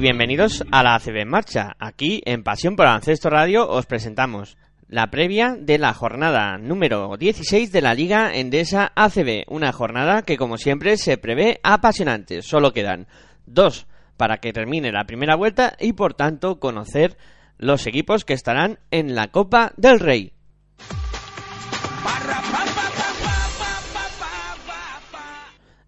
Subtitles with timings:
[0.00, 1.76] bienvenidos a la ACB en Marcha.
[1.78, 4.56] Aquí en Pasión por Ancesto Radio os presentamos
[4.88, 9.44] la previa de la jornada número 16 de la Liga Endesa ACB.
[9.48, 12.40] Una jornada que como siempre se prevé apasionante.
[12.40, 13.08] Solo quedan
[13.44, 17.18] dos para que termine la primera vuelta y por tanto conocer
[17.58, 20.32] los equipos que estarán en la Copa del Rey.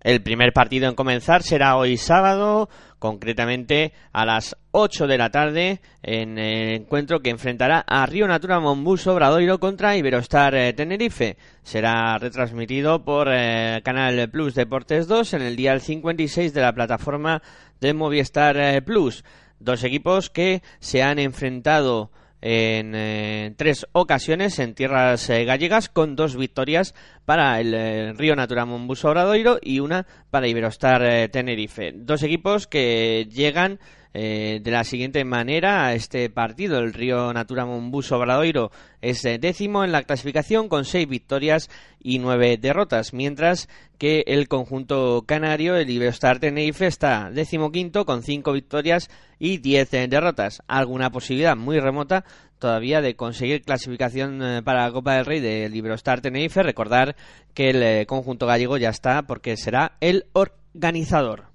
[0.03, 2.69] El primer partido en comenzar será hoy sábado,
[3.03, 8.61] concretamente a las 8 de la tarde, en el encuentro que enfrentará a Río Natura
[8.61, 11.37] Mombuso Bradoiro contra Iberostar eh, Tenerife.
[11.65, 17.43] Será retransmitido por eh, Canal Plus Deportes 2 en el día 56 de la plataforma
[17.81, 19.25] de Movistar eh, Plus.
[19.59, 26.17] Dos equipos que se han enfrentado en eh, tres ocasiones en tierras eh, gallegas con
[26.17, 26.93] dos victorias
[27.25, 31.93] para el eh, Río Natura Mombuso Obradoiro y una para Iberostar Tenerife.
[31.95, 33.79] Dos equipos que llegan
[34.13, 36.79] de la siguiente manera este partido.
[36.79, 42.59] El Río Natura Mombuso Obradoiro es décimo en la clasificación con seis victorias y nueve
[42.59, 49.09] derrotas, mientras que el conjunto canario, el Iberostar Tenerife, está décimo quinto con cinco victorias
[49.39, 50.63] y diez derrotas.
[50.67, 52.25] Alguna posibilidad muy remota
[52.59, 56.63] todavía de conseguir clasificación eh, para la Copa del Rey de Iberostar Tenerife.
[56.63, 57.17] Recordar
[57.55, 61.52] que el eh, conjunto gallego ya está porque será el organizador.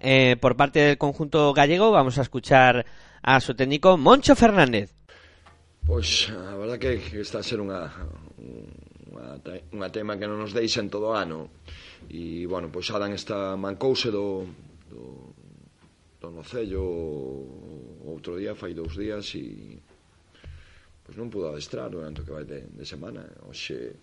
[0.00, 1.90] eh, por parte del conjunto gallego.
[1.90, 2.86] Vamos a escuchar
[3.22, 4.94] a su técnico Moncho Fernández.
[5.86, 7.86] Pois, a verdad que está a ser unha,
[8.42, 9.38] unha,
[9.70, 11.48] unha tema que non nos deixan todo o ano.
[12.10, 14.46] E, bueno, pois xa dan esta mancouse do,
[14.90, 15.30] do,
[16.18, 16.82] do Nocello
[18.02, 19.78] outro día, fai dous días, e
[21.06, 23.22] pois non pudo adestrar durante o que vai de, de semana.
[23.46, 23.94] Oxe,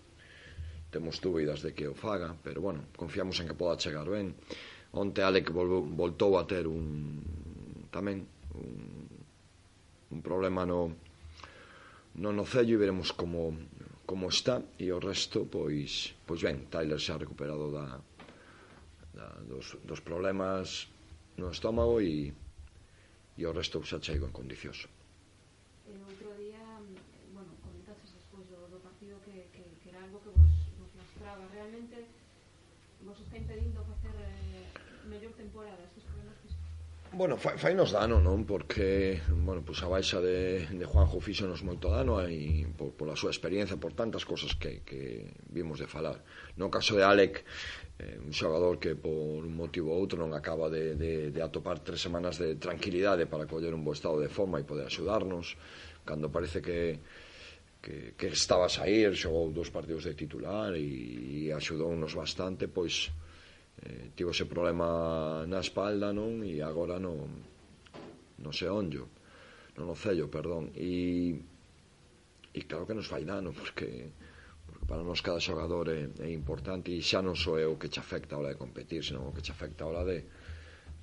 [0.88, 4.32] temos dúbidas de que o faga, pero, bueno, confiamos en que poda chegar ben.
[4.94, 6.86] Onte Ale que voltou a ter un
[7.90, 9.10] tamén un,
[10.14, 10.94] un problema no
[12.22, 13.58] no nocello e veremos como
[14.06, 17.98] como está e o resto pois pois ben, Tyler xa recuperado da,
[19.18, 20.86] da dos, dos problemas
[21.42, 22.30] no estómago e
[23.34, 24.86] e o resto xa chego en condicións.
[37.16, 38.42] Bueno, fai, fai nos dano, non?
[38.42, 43.06] Porque, bueno, pues a baixa de, de Juanjo Fixo nos moito dano e por, por
[43.06, 46.26] a súa experiencia, por tantas cosas que, que vimos de falar.
[46.58, 47.46] No caso de Alec,
[48.02, 51.86] eh, un xogador que por un motivo ou outro non acaba de, de, de atopar
[51.86, 55.54] tres semanas de tranquilidade para coller un bo estado de forma e poder axudarnos,
[56.10, 56.98] cando parece que,
[57.78, 63.14] que, que estaba a sair, xogou dos partidos de titular e, e axudounos bastante, pois
[63.84, 66.40] eh, tivo ese problema na espalda, non?
[66.44, 67.52] E agora non
[68.40, 69.08] no seonllo,
[69.76, 70.72] non no cello, perdón.
[70.76, 71.36] E,
[72.54, 74.12] e claro que nos fai dano, porque,
[74.66, 77.92] porque para nos cada xogador é, é importante e xa non só é o que
[77.92, 80.24] te afecta a hora de competir, senón o que te afecta a hora de,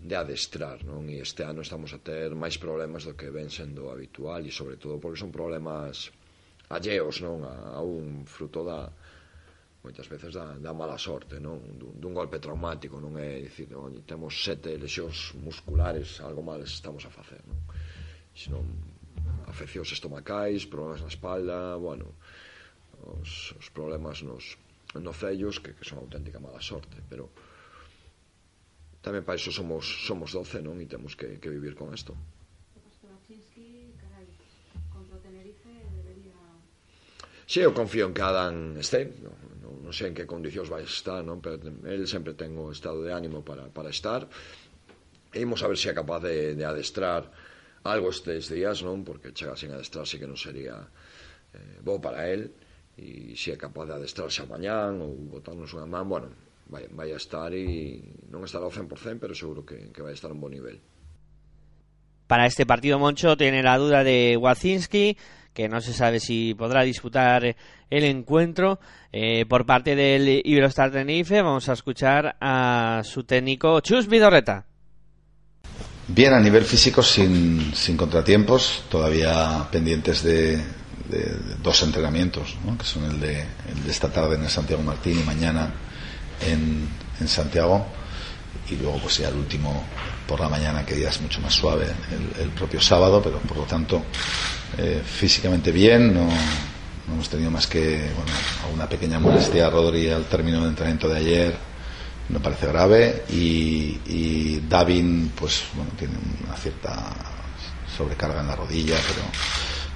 [0.01, 1.09] de adestrar, non?
[1.13, 4.81] E este ano estamos a ter máis problemas do que ven sendo habitual e sobre
[4.81, 6.13] todo porque son problemas
[6.73, 7.45] alleos, non?
[7.45, 8.89] A, a un fruto da,
[9.83, 11.57] moitas veces da, da mala sorte, non?
[11.81, 17.05] Dun, dun golpe traumático, non é dicir, oye, temos sete lesións musculares, algo mal estamos
[17.09, 17.57] a facer, non?
[18.37, 18.69] Senón
[19.49, 22.13] afeccións estomacais, problemas na espalda, bueno,
[23.01, 24.61] os, os problemas nos
[25.01, 27.33] nocellos que, que son auténtica mala sorte, pero
[29.01, 30.77] tamén para iso somos somos 12, non?
[30.77, 32.13] E temos que, que vivir con isto.
[37.49, 39.50] Si, sí, eu confío en que Adán este, non?
[39.91, 41.43] Non sei en que condicións vai estar, non?
[41.43, 44.23] pero el sempre ten o estado de ánimo para, para estar.
[45.35, 47.27] E imos a ver se é capaz de, de adestrar
[47.83, 49.03] algo estes días, non?
[49.03, 52.55] Porque chega sin adestrar sí que non sería eh, bo para el
[52.95, 56.31] e se é capaz de adestrarse a mañán ou botarnos unha man, bueno,
[56.71, 57.99] vai, vai a estar e
[58.31, 60.79] non estará ao 100%, pero seguro que, que vai estar a un bon nivel.
[62.31, 65.19] Para este partido Moncho tiene la duda de Wacinski,
[65.61, 67.55] que no se sabe si podrá disputar
[67.91, 68.81] el encuentro
[69.13, 71.43] eh, por parte del Iberostar Tenerife.
[71.43, 74.65] Vamos a escuchar a su técnico Chus Vidorreta.
[76.09, 83.05] Bien, a nivel físico sin, sin contratiempos, todavía pendientes de, de, dos entrenamientos, que son
[83.05, 85.75] el de, el de esta tarde en el Santiago Martín y mañana
[86.41, 86.89] en,
[87.21, 87.87] en Santiago
[88.71, 89.85] y luego pues ya el último
[90.31, 93.57] por la mañana que ya es mucho más suave el, el propio sábado pero por
[93.57, 94.01] lo tanto
[94.79, 98.31] eh, físicamente bien no, no hemos tenido más que bueno,
[98.73, 101.57] una pequeña molestia a Rodri al término del entrenamiento de ayer
[102.29, 106.15] me parece grave y, y Davin pues bueno tiene
[106.47, 107.11] una cierta
[107.97, 109.27] sobrecarga en la rodilla pero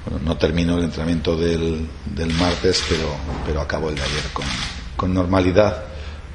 [0.04, 3.06] bueno, no terminó el entrenamiento del, del martes pero
[3.46, 4.46] pero acabó el de ayer con,
[4.96, 5.84] con normalidad.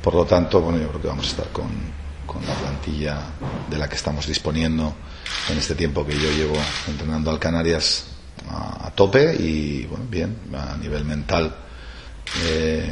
[0.02, 1.68] Por lo tanto bueno yo creo que vamos a estar con,
[2.32, 3.18] con la plantilla
[3.68, 4.94] de la que estamos disponiendo
[5.50, 6.56] en este tiempo que yo llevo
[6.88, 8.06] entrenando al Canarias
[8.50, 11.56] a, tope y bueno bien a nivel mental
[12.46, 12.88] eh,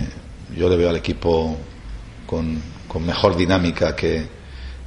[0.56, 1.57] yo le veo al equipo
[2.25, 2.62] con,
[3.06, 4.28] mejor dinámica que,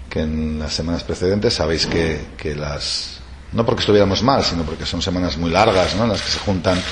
[0.08, 1.54] que, en las semanas precedentes.
[1.54, 3.20] Sabéis que, que, las.
[3.52, 6.04] No porque estuviéramos mal, sino porque son semanas muy largas, ¿no?
[6.04, 6.82] En las que se juntan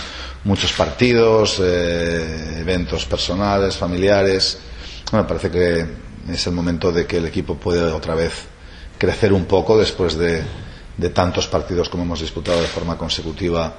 [0.45, 4.59] muchos partidos, eh, eventos personales, familiares.
[5.11, 8.33] Bueno, parece que es el momento de que el equipo puede otra vez
[8.99, 10.43] crecer un poco después de,
[10.97, 13.77] de tantos partidos como hemos disputado de forma consecutiva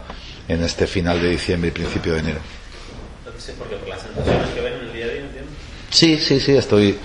[0.47, 2.39] en este final de diciembre y principio de enero.
[5.91, 6.97] Sí, sí, sí, estoy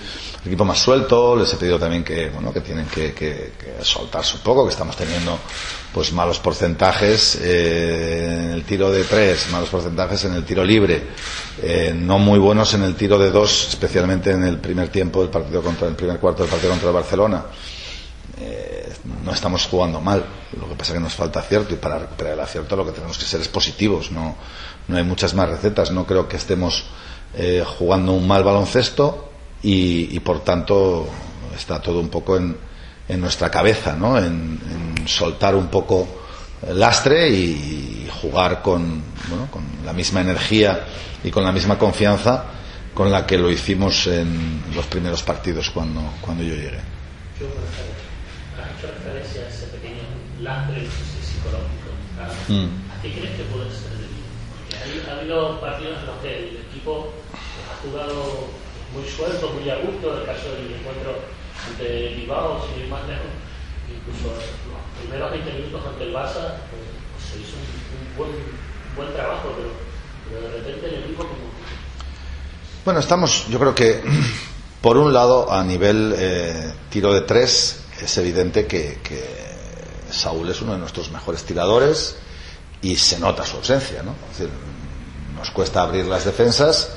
[0.45, 4.35] equipo más suelto, les he pedido también que, bueno, que tienen que, que, que soltarse
[4.35, 5.39] un poco, que estamos teniendo
[5.93, 11.03] pues malos porcentajes eh, en el tiro de tres, malos porcentajes en el tiro libre,
[11.63, 15.29] eh, no muy buenos en el tiro de dos, especialmente en el primer tiempo del
[15.29, 17.45] partido contra el primer cuarto del partido contra el Barcelona.
[18.39, 18.93] Eh,
[19.23, 20.23] no estamos jugando mal,
[20.59, 22.91] lo que pasa es que nos falta acierto y para recuperar el acierto lo que
[22.91, 24.35] tenemos que ser es positivos, no,
[24.87, 26.83] no hay muchas más recetas, no creo que estemos
[27.33, 29.31] eh, jugando un mal baloncesto
[29.65, 31.07] y, y, por tanto
[31.55, 32.55] está todo un poco en,
[33.07, 34.17] en nuestra cabeza, ¿no?
[34.17, 34.59] En,
[34.95, 36.07] en, soltar un poco
[36.67, 40.85] el lastre y, y jugar con, bueno, con la misma energía
[41.23, 42.45] y con la misma confianza
[42.93, 46.79] con la que lo hicimos en los primeros partidos cuando, cuando yo llegué.
[46.79, 50.03] Has hecho referencia a ese pequeño
[50.41, 50.87] lastre
[51.21, 51.91] psicológico.
[52.17, 54.31] ¿A qué crees que puede ser debido?
[54.49, 57.13] Porque ha, ha habido partidos en los que el equipo
[57.69, 58.47] ha jugado
[58.95, 61.19] muy suelto, muy a gusto, el caso del encuentro
[61.67, 63.27] ante Bilbao, sin ir más lejos,
[63.91, 66.81] incluso los primeros 20 minutos ante el Barça, pues,
[67.11, 68.31] pues se hizo un, buen,
[68.95, 69.69] buen, trabajo, pero,
[70.29, 71.45] pero, de repente el equipo como...
[72.85, 74.01] Bueno, estamos, yo creo que,
[74.81, 79.45] por un lado, a nivel eh, tiro de tres, es evidente que, que,
[80.09, 82.15] Saúl es uno de nuestros mejores tiradores
[82.81, 84.13] y se nota su ausencia, ¿no?
[84.31, 84.53] Es decir,
[85.35, 86.91] nos cuesta abrir las defensas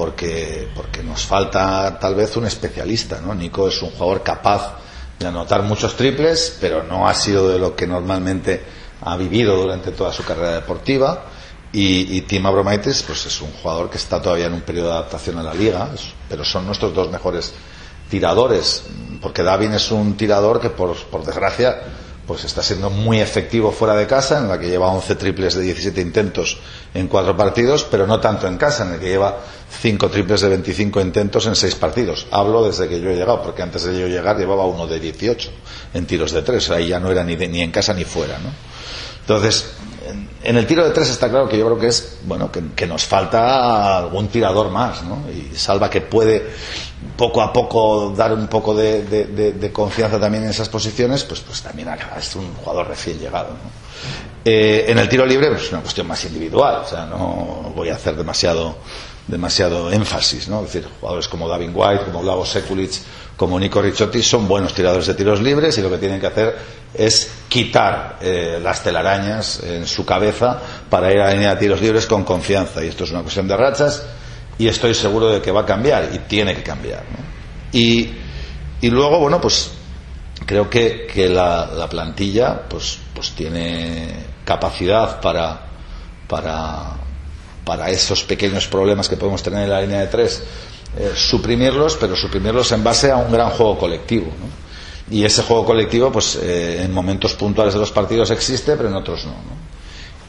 [0.00, 3.34] porque, porque nos falta tal vez un especialista, ¿no?
[3.34, 4.76] Nico es un jugador capaz
[5.18, 8.64] de anotar muchos triples, pero no ha sido de lo que normalmente
[9.02, 11.24] ha vivido durante toda su carrera deportiva.
[11.70, 15.36] Y, Tim Abromaitis, pues es un jugador que está todavía en un periodo de adaptación
[15.36, 15.90] a la liga,
[16.30, 17.52] pero son nuestros dos mejores
[18.08, 18.84] tiradores,
[19.20, 21.78] porque Davin es un tirador que por, por desgracia
[22.30, 25.62] pues está siendo muy efectivo fuera de casa, en la que lleva 11 triples de
[25.62, 26.58] 17 intentos
[26.94, 29.40] en cuatro partidos, pero no tanto en casa, en el que lleva
[29.82, 32.28] 5 triples de 25 intentos en 6 partidos.
[32.30, 35.50] Hablo desde que yo he llegado, porque antes de yo llegar llevaba uno de 18
[35.92, 38.38] en tiros de 3, ahí ya no era ni, de, ni en casa ni fuera,
[38.38, 38.50] ¿no?
[39.22, 39.72] Entonces,
[40.08, 42.62] en, en, el tiro de 3 está claro que yo creo que es, bueno, que,
[42.76, 45.24] que nos falta algún tirador más, ¿no?
[45.32, 46.48] Y Salva que puede
[47.20, 51.90] poco a poco dar un poco de, confianza también en esas posiciones, pues, pues también
[52.16, 53.50] es un jugador recién llegado.
[54.42, 57.90] Eh, en el tiro libre pues, es una cuestión más individual, o sea, no voy
[57.90, 58.78] a hacer demasiado,
[59.26, 60.60] demasiado énfasis, ¿no?
[60.60, 62.92] Es decir, jugadores como Davin White, como Vlavo Sekulic,
[63.36, 66.56] como Nico Ricciotti son buenos tiradores de tiros libres y lo que tienen que hacer
[66.94, 70.58] es quitar eh, las telarañas en su cabeza
[70.88, 72.82] para ir a la línea de tiros libres con confianza.
[72.82, 74.04] Y esto es una cuestión de rachas
[74.60, 77.02] y estoy seguro de que va a cambiar y tiene que cambiar.
[77.72, 78.10] Y,
[78.82, 79.70] y, luego, bueno, pues
[80.44, 84.12] creo que, que la, la, plantilla pues, pues tiene
[84.44, 85.62] capacidad para,
[86.28, 86.90] para,
[87.64, 90.42] para esos pequeños problemas que podemos tener en la línea de tres,
[90.98, 94.30] eh, suprimirlos, pero suprimirlos en base a un gran juego colectivo.
[95.10, 98.94] Y ese juego colectivo, pues eh, en momentos puntuales de los partidos existe, pero en
[98.94, 99.36] otros no.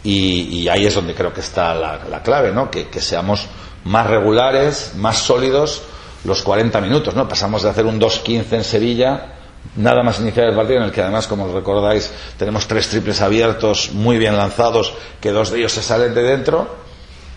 [0.06, 2.72] Y, ahí es donde creo que está la, la clave, ¿no?
[2.72, 3.46] Que seamos
[3.86, 5.84] más regulares, más sólidos
[6.24, 7.28] los 40 minutos, ¿no?
[7.28, 9.34] Pasamos de hacer un 2-15 en Sevilla,
[9.76, 13.92] nada más iniciar el partido, en el que además, como recordáis, tenemos tres triples abiertos,
[13.94, 16.82] muy bien lanzados, que dos de ellos se salen de dentro,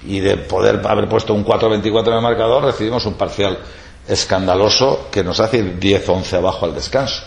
[0.06, 3.58] y de poder haber puesto un 4-24 en el marcador, recibimos un parcial
[4.06, 7.22] escandaloso que nos hace 10-11 abajo al descanso.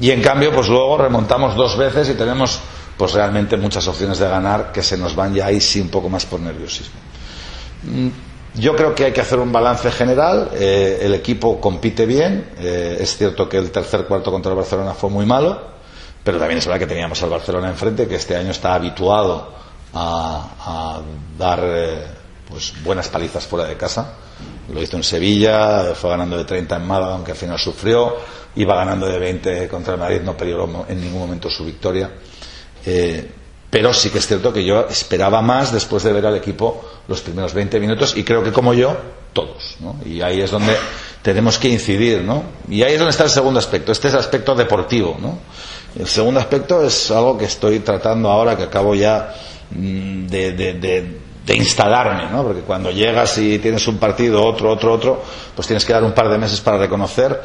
[0.00, 2.60] Y en cambio, pues luego remontamos dos veces y tenemos
[2.96, 6.08] pues realmente muchas opciones de ganar que se nos van ya ahí sí un poco
[6.08, 7.00] más por nerviosismo.
[8.54, 10.50] Yo creo que hay que hacer un balance general.
[10.54, 12.50] Eh, el equipo compite bien.
[12.58, 15.60] Eh, es cierto que el tercer cuarto contra el Barcelona fue muy malo,
[16.22, 19.54] pero también es verdad que teníamos al Barcelona enfrente, que este año está habituado
[19.94, 21.00] a, a
[21.38, 22.04] dar eh,
[22.48, 24.14] pues buenas palizas fuera de casa.
[24.72, 28.16] Lo hizo en Sevilla, fue ganando de 30 en Málaga, aunque al final sufrió,
[28.56, 32.10] iba ganando de 20 contra el Madrid, no perdió en ningún momento su victoria.
[32.84, 33.30] Eh,
[33.72, 37.22] pero sí que es cierto que yo esperaba más después de ver al equipo los
[37.22, 38.94] primeros 20 minutos y creo que como yo,
[39.32, 39.76] todos.
[39.80, 39.96] ¿no?
[40.04, 40.76] Y ahí es donde
[41.22, 42.20] tenemos que incidir.
[42.20, 42.42] ¿no?
[42.68, 43.90] Y ahí es donde está el segundo aspecto.
[43.90, 45.16] Este es el aspecto deportivo.
[45.18, 45.38] ¿no?
[45.98, 49.34] El segundo aspecto es algo que estoy tratando ahora, que acabo ya
[49.70, 52.42] mm, de, de, instalarme, ¿no?
[52.42, 55.22] porque cuando llegas y tienes un partido, otro, otro, otro,
[55.56, 57.40] pues tienes que dar un par de meses para reconocer.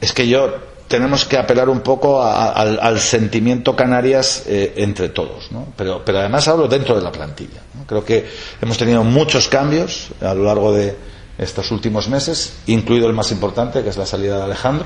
[0.00, 5.68] Es que yo tenemos que apelar un poco al, sentimiento Canarias eh, entre todos, ¿no?
[5.74, 7.62] pero, pero además hablo dentro de la plantilla.
[7.86, 8.28] Creo que
[8.60, 10.94] hemos tenido muchos cambios a lo largo de
[11.38, 14.84] estos últimos meses, incluido el más importante, que es la salida de Alejandro,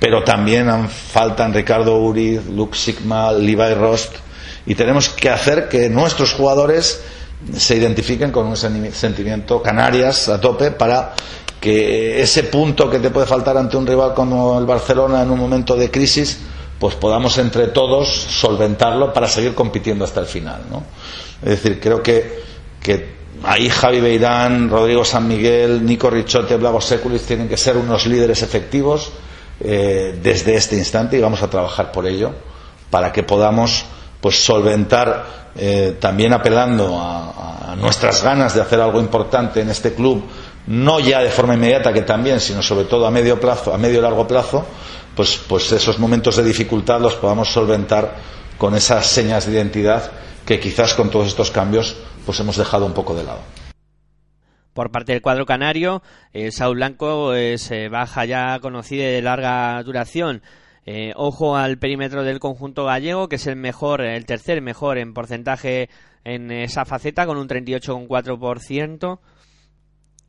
[0.00, 4.12] pero también faltan Ricardo Uriz, Luke Sigma, Levi Rost,
[4.66, 7.00] y tenemos que hacer que nuestros jugadores
[7.56, 11.14] se identifiquen con un sentimiento Canarias a tope para
[11.60, 15.38] que ese punto que te puede faltar ante un rival como el Barcelona en un
[15.38, 16.40] momento de crisis,
[16.78, 20.62] pues podamos entre todos solventarlo para seguir compitiendo hasta el final.
[20.70, 20.82] ¿no?
[21.42, 22.42] Es decir, creo que,
[22.82, 23.14] que
[23.44, 28.42] ahí Javi Beirán, Rodrigo San Miguel, Nico Richote, Blago Seculis tienen que ser unos líderes
[28.42, 29.12] efectivos
[29.60, 32.32] eh, desde este instante y vamos a trabajar por ello
[32.88, 33.84] para que podamos
[34.22, 39.92] pues solventar eh, también apelando a, a, nuestras ganas de hacer algo importante en este
[39.94, 40.22] club
[40.66, 44.00] no ya de forma inmediata que también, sino sobre todo a medio plazo, a medio
[44.00, 44.66] largo plazo,
[45.14, 48.14] pues, pues esos momentos de dificultad los podamos solventar
[48.58, 50.10] con esas señas de identidad
[50.44, 53.40] que quizás con todos estos cambios pues hemos dejado un poco de lado.
[54.72, 56.02] Por parte del cuadro canario,
[56.32, 60.42] eh, Saúl Blanco es eh, baja ya conocida de larga duración.
[60.86, 65.12] Eh, ojo al perímetro del conjunto gallego, que es el mejor, el tercer mejor en
[65.12, 65.88] porcentaje
[66.24, 69.18] en esa faceta, con un 38,4%.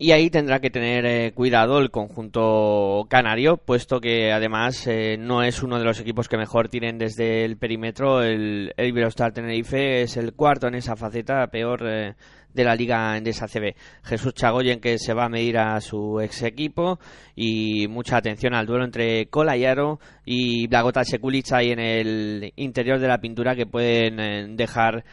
[0.03, 5.43] Y ahí tendrá que tener eh, cuidado el conjunto canario, puesto que además eh, no
[5.43, 8.23] es uno de los equipos que mejor tienen desde el perímetro.
[8.23, 12.15] El, el Iberostar Tenerife es el cuarto en esa faceta, peor eh,
[12.51, 13.75] de la liga en CB.
[14.03, 16.97] Jesús Chagoyen que se va a medir a su ex equipo
[17.35, 23.07] y mucha atención al duelo entre Colayaro y Blagota Sekulic ahí en el interior de
[23.07, 25.03] la pintura que pueden dejar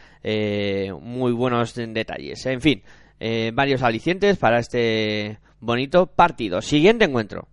[0.99, 2.43] muy buenos detalles.
[2.47, 2.81] En fin.
[3.19, 6.61] Eh, varios alicientes para este bonito partido.
[6.61, 7.47] Siguiente encuentro.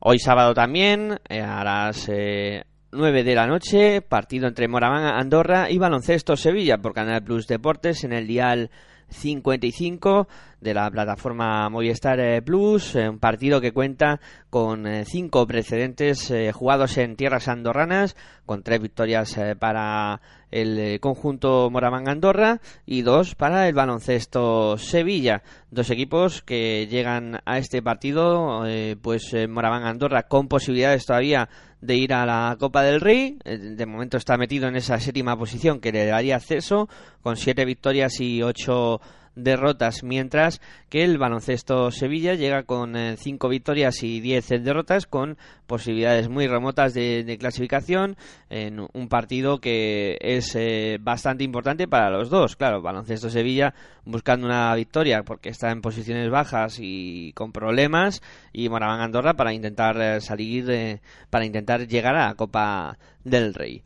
[0.00, 5.70] Hoy sábado también, eh, a las eh, 9 de la noche, partido entre Moraván, Andorra
[5.70, 8.70] y Baloncesto Sevilla por Canal Plus Deportes en el dial
[9.12, 10.28] 55
[10.60, 16.32] de la plataforma Movistar eh, Plus, eh, un partido que cuenta con eh, cinco precedentes
[16.52, 18.16] jugados en tierras andorranas,
[18.46, 25.42] con tres victorias para el conjunto Moraván Andorra y dos para el baloncesto Sevilla.
[25.70, 28.64] Dos equipos que llegan a este partido,
[29.00, 31.48] pues Moraván Andorra con posibilidades todavía
[31.82, 33.36] de ir a la Copa del Rey.
[33.44, 36.88] De momento está metido en esa séptima posición que le daría acceso,
[37.22, 39.00] con siete victorias y ocho
[39.34, 45.38] derrotas, mientras que el baloncesto Sevilla llega con eh, cinco victorias y diez derrotas, con
[45.66, 48.16] posibilidades muy remotas de, clasificación
[48.50, 52.56] en un partido que es eh, bastante importante para los dos.
[52.56, 53.74] Claro, baloncesto Sevilla
[54.04, 58.22] buscando una victoria porque está en posiciones bajas y con problemas,
[58.52, 63.82] y Moraván Andorra para intentar eh, salir, para intentar llegar a la Copa del Rey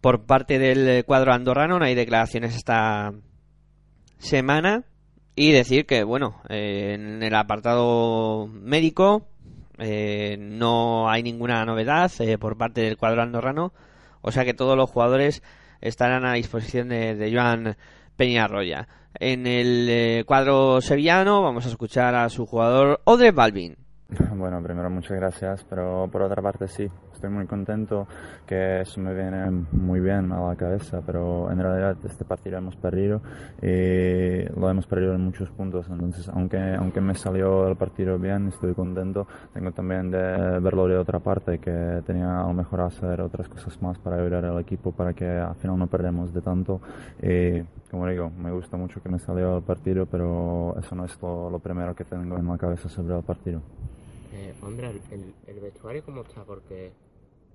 [0.00, 3.12] por parte del cuadro andorrano no hay declaraciones esta
[4.18, 4.84] semana
[5.34, 9.28] y decir que, bueno, eh, en el apartado médico
[9.78, 13.72] eh, no hay ninguna novedad eh, por parte del cuadro andorrano,
[14.20, 15.42] o sea que todos los jugadores
[15.80, 17.76] estarán a disposición de, de Joan
[18.16, 18.88] Peñarroya.
[19.14, 23.76] En el cuadro sevillano vamos a escuchar a su jugador Odre Balvin.
[24.34, 28.06] Bueno, primero muchas gracias, pero por otra parte sí, estoy muy contento
[28.46, 32.76] que eso me viene muy bien a la cabeza, pero en realidad este partido hemos
[32.76, 33.20] perdido
[33.60, 38.46] y lo hemos perdido en muchos puntos, entonces aunque, aunque me salió el partido bien,
[38.46, 43.20] estoy contento, tengo también de verlo de otra parte, que tenía a lo mejor hacer
[43.20, 46.80] otras cosas más para ayudar al equipo para que al final no perdemos de tanto.
[47.20, 51.20] Y como digo, me gusta mucho que me salió el partido, pero eso no es
[51.20, 53.60] lo, lo primero que tengo en la cabeza sobre el partido.
[54.32, 56.92] Eh, hombre, el, el, vestuario cómo está, porque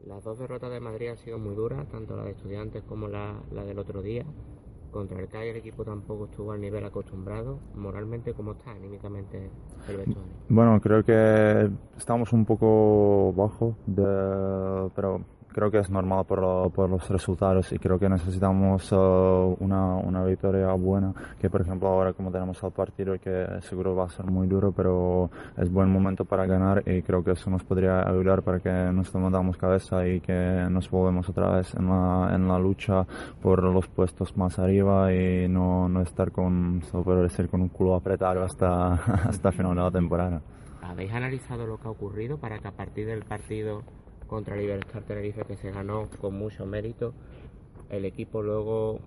[0.08, 3.36] las dos derrotas de Madrid han sido muy duras, tanto la de estudiantes como la,
[3.52, 4.26] la del otro día.
[4.92, 7.58] Contra el CAI el equipo tampoco estuvo al nivel acostumbrado.
[7.74, 9.50] Moralmente, ¿cómo está anímicamente
[9.90, 10.22] el vestuario?
[10.50, 15.22] Bueno, creo que estamos un poco bajo, de, pero
[15.54, 20.24] creo que es normal por, por los resultados y creo que necesitamos uh, una, una,
[20.26, 24.26] victoria buena, que por ejemplo ahora como tenemos el partido que seguro va a ser
[24.26, 28.42] muy duro, pero es buen momento para ganar y creo que eso nos podría ayudar
[28.42, 32.58] para que nos tomemos cabeza y que nos volvemos otra vez en la, en la
[32.60, 33.06] lucha
[33.42, 36.82] por los puestos más arriba y no, no estar con,
[37.22, 38.94] decir, con un culo apretado hasta,
[39.30, 40.42] hasta final de la temporada.
[40.82, 43.84] ¿Habéis analizado lo que ha ocurrido para que a partir del partido
[44.28, 47.14] contra Libertad Tenerife que se ganó con mucho mérito,
[47.90, 49.00] el equipo luego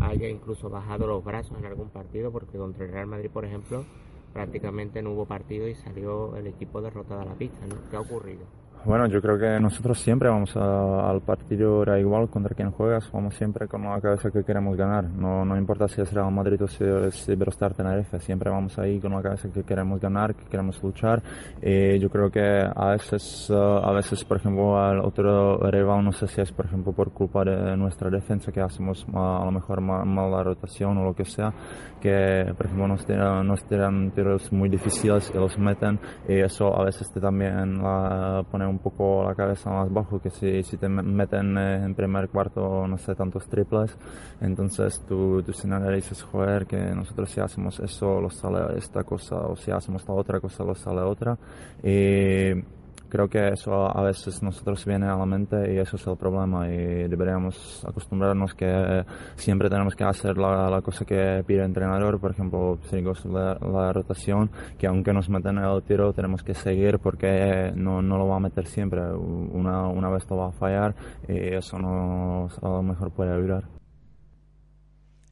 [0.00, 2.30] haya incluso bajado los brazos en algún partido?
[2.32, 3.84] Porque contra el Real Madrid, por ejemplo,
[4.32, 7.66] prácticamente no hubo partido y salió el equipo derrotado a la pista.
[7.66, 7.76] ¿no?
[7.90, 8.61] ¿Qué ha ocurrido?
[8.84, 13.32] Bueno, yo creo que nosotros siempre vamos al partido, era igual contra quien juegas, vamos
[13.36, 15.04] siempre con la cabeza que queremos ganar.
[15.04, 18.98] No, no importa si es Real Madrid o si es Iberostar Tenerife, siempre vamos ahí
[18.98, 21.22] con la cabeza que queremos ganar, que queremos luchar.
[21.62, 22.40] Y yo creo que
[22.74, 26.66] a veces, uh, a veces por ejemplo, al otro rival, no sé si es por
[26.66, 31.14] ejemplo por culpa de nuestra defensa que hacemos a lo mejor mala rotación o lo
[31.14, 31.52] que sea,
[32.00, 36.76] que por ejemplo nos tiran, nos tiran tiros muy difíciles y los meten y eso
[36.76, 40.76] a veces te también la, pone un poco la cabeza más bajo que si, si
[40.76, 43.96] te meten eh, en primer cuarto, no sé, tantos triples.
[44.40, 49.56] Entonces tú, tú dices, joder, que nosotros si hacemos eso, lo sale esta cosa, o
[49.56, 51.38] si hacemos la otra cosa, lo sale otra.
[51.82, 52.81] Y
[53.12, 56.66] creo que eso a veces nosotros viene a la mente y eso es el problema
[56.66, 59.04] y deberíamos acostumbrarnos que
[59.36, 62.78] siempre tenemos que hacer la, cosa que pide el entrenador, por ejemplo,
[63.24, 68.16] la, la, rotación, que aunque nos meten el tiro tenemos que seguir porque no, no
[68.16, 70.94] lo va a meter siempre, una, una vez lo va a fallar
[71.28, 73.64] y eso no, a lo mejor puede ayudar.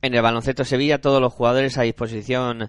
[0.03, 2.69] En el baloncesto Sevilla todos los jugadores a disposición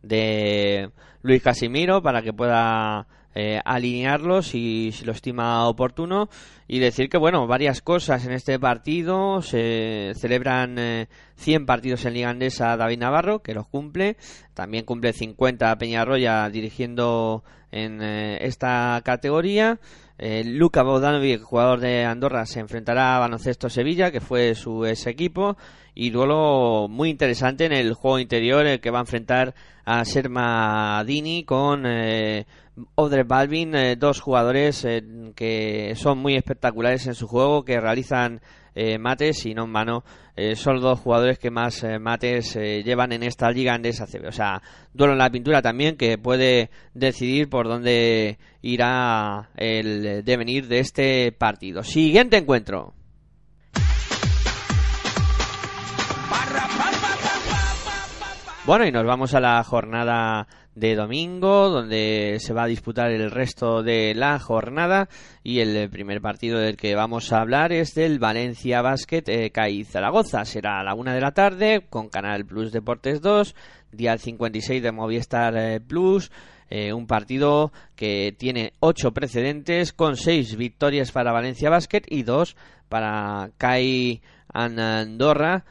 [0.00, 6.28] de Luis Casimiro para que pueda eh, alinearlos si, lo estima oportuno.
[6.68, 8.24] Y decir que bueno varias cosas.
[8.24, 10.76] En este partido se celebran
[11.36, 14.16] 100 eh, partidos en Liga Andesa David Navarro que los cumple.
[14.54, 17.42] También cumple 50 Peñarroya dirigiendo
[17.72, 19.78] en eh, esta categoría.
[20.16, 25.56] Luka Bogdanovic jugador de Andorra se enfrentará a Baloncesto Sevilla que fue su ex equipo.
[25.92, 31.02] Y duelo muy interesante en el juego interior el que va a enfrentar a Serma
[31.04, 31.84] Dini con
[32.96, 35.02] Odre Balvin, eh, dos jugadores eh,
[35.36, 38.40] que son muy espectaculares en su juego, que realizan
[38.74, 40.04] eh, mates y no en mano.
[40.56, 44.26] son los dos jugadores que más mates llevan en esta liga Andesa CB.
[44.26, 44.60] O sea,
[44.92, 51.30] duelo en la pintura también que puede decidir por dónde irá el devenir de este
[51.30, 51.84] partido.
[51.84, 52.94] Siguiente encuentro.
[58.66, 63.30] Bueno, y nos vamos a la jornada de domingo, donde se va a disputar el
[63.30, 65.08] resto de la jornada.
[65.42, 70.44] Y el primer partido del que vamos a hablar es del Valencia Basket eh, Zaragoza.
[70.44, 73.54] Será a la una de la tarde con Canal Plus Deportes 2,
[73.92, 76.30] día 56 de Movistar eh, Plus.
[76.70, 82.56] Eh, un partido que tiene ocho precedentes con seis victorias para Valencia Basket y dos
[82.88, 85.64] para CAI Andorra.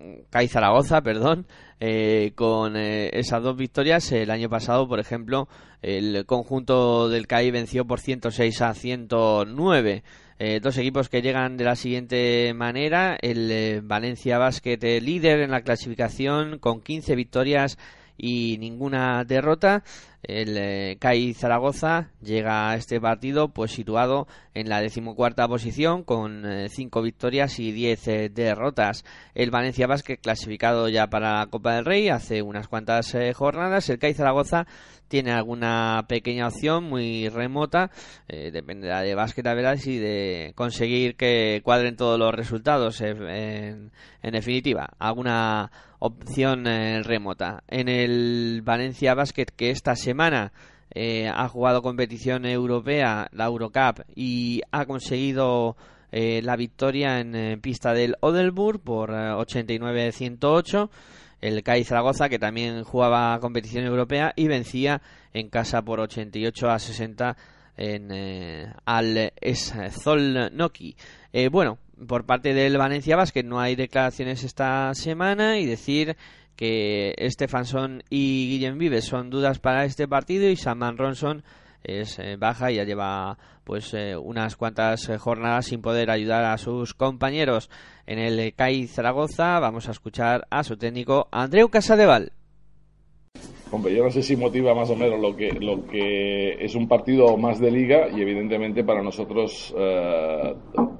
[0.00, 1.46] Eh, CAI Zaragoza, perdón,
[1.78, 4.10] eh, con eh, esas dos victorias.
[4.12, 5.48] El año pasado, por ejemplo,
[5.82, 10.02] el conjunto del CAI venció por 106 a 109.
[10.38, 13.16] Eh, dos equipos que llegan de la siguiente manera.
[13.20, 17.76] El Valencia Basket líder en la clasificación con 15 victorias
[18.20, 19.82] y ninguna derrota.
[20.22, 26.44] El eh, CAI Zaragoza llega a este partido pues situado en la decimocuarta posición con
[26.44, 29.04] eh, cinco victorias y diez eh, derrotas.
[29.34, 33.88] El Valencia Basket clasificado ya para la Copa del Rey hace unas cuantas jornadas.
[33.88, 34.66] El CAI Zaragoza
[35.08, 37.90] tiene alguna pequeña opción muy remota,
[38.28, 43.90] dependerá de básquet a veras y de conseguir que cuadren todos los resultados en,
[44.22, 44.90] en definitiva.
[45.00, 46.64] Alguna opción
[47.04, 47.62] remota.
[47.68, 50.52] En el Valencia Basket que esta semana
[50.92, 55.76] eh, ha jugado competición europea, la Eurocup, y ha conseguido
[56.10, 60.90] eh, la victoria en eh, pista del Odelburg por 89-108.
[61.40, 65.00] El CAI Zaragoza, que también jugaba competición europea y vencía
[65.32, 67.36] en casa por 88 a 60
[67.78, 69.32] en, al
[69.90, 70.96] Zolnoki.
[71.50, 76.16] bueno, por parte del Valencia Basket no hay declaraciones esta semana y decir
[76.56, 81.42] que Stefanson y Guillem Vives son dudas para este partido y Saman Ronson
[81.82, 86.44] es eh, baja y ya lleva pues eh, unas cuantas eh, jornadas sin poder ayudar
[86.44, 87.70] a sus compañeros
[88.06, 89.58] en el CAI Zaragoza.
[89.60, 92.32] Vamos a escuchar a su técnico Andreu Casadeval.
[93.72, 96.88] Hombre, yo no sé si motiva más o menos lo que, lo que es un
[96.88, 100.54] partido más de liga y evidentemente para nosotros eh,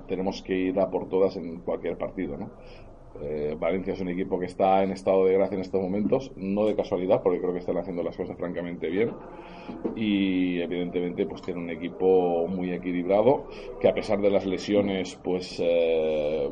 [0.07, 2.51] tenemos que ir a por todas en cualquier partido, ¿no?
[3.23, 6.67] Eh, Valencia es un equipo que está en estado de gracia en estos momentos, no
[6.67, 9.11] de casualidad, porque creo que están haciendo las cosas francamente bien.
[9.95, 13.47] Y evidentemente, pues tiene un equipo muy equilibrado,
[13.81, 16.51] que a pesar de las lesiones, pues eh,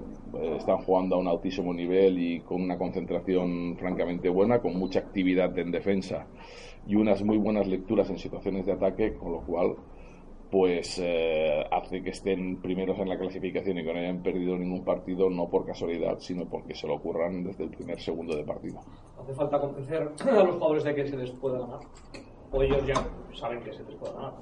[0.56, 5.56] están jugando a un altísimo nivel y con una concentración francamente buena, con mucha actividad
[5.58, 6.26] en defensa
[6.86, 9.76] y unas muy buenas lecturas en situaciones de ataque, con lo cual
[10.50, 14.84] pues eh, hace que estén primeros en la clasificación y que no hayan perdido ningún
[14.84, 18.80] partido, no por casualidad, sino porque se lo ocurran desde el primer segundo de partido.
[19.20, 21.80] ¿Hace falta convencer a los jugadores de que se les pueda ganar?
[22.50, 22.94] ¿O ellos ya
[23.34, 24.32] saben que se les puede ganar?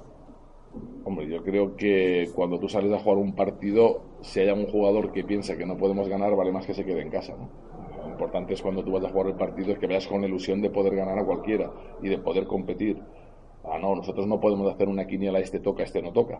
[1.03, 5.11] Hombre, yo creo que cuando tú sales a jugar un partido, si hay un jugador
[5.11, 7.49] que piensa que no podemos ganar, vale más que se quede en casa, ¿no?
[8.03, 10.27] Lo importante es cuando tú vas a jugar el partido es que veas con la
[10.27, 13.01] ilusión de poder ganar a cualquiera y de poder competir
[13.69, 16.39] Ah, no, nosotros no podemos hacer una quiniela, este toca, este no toca.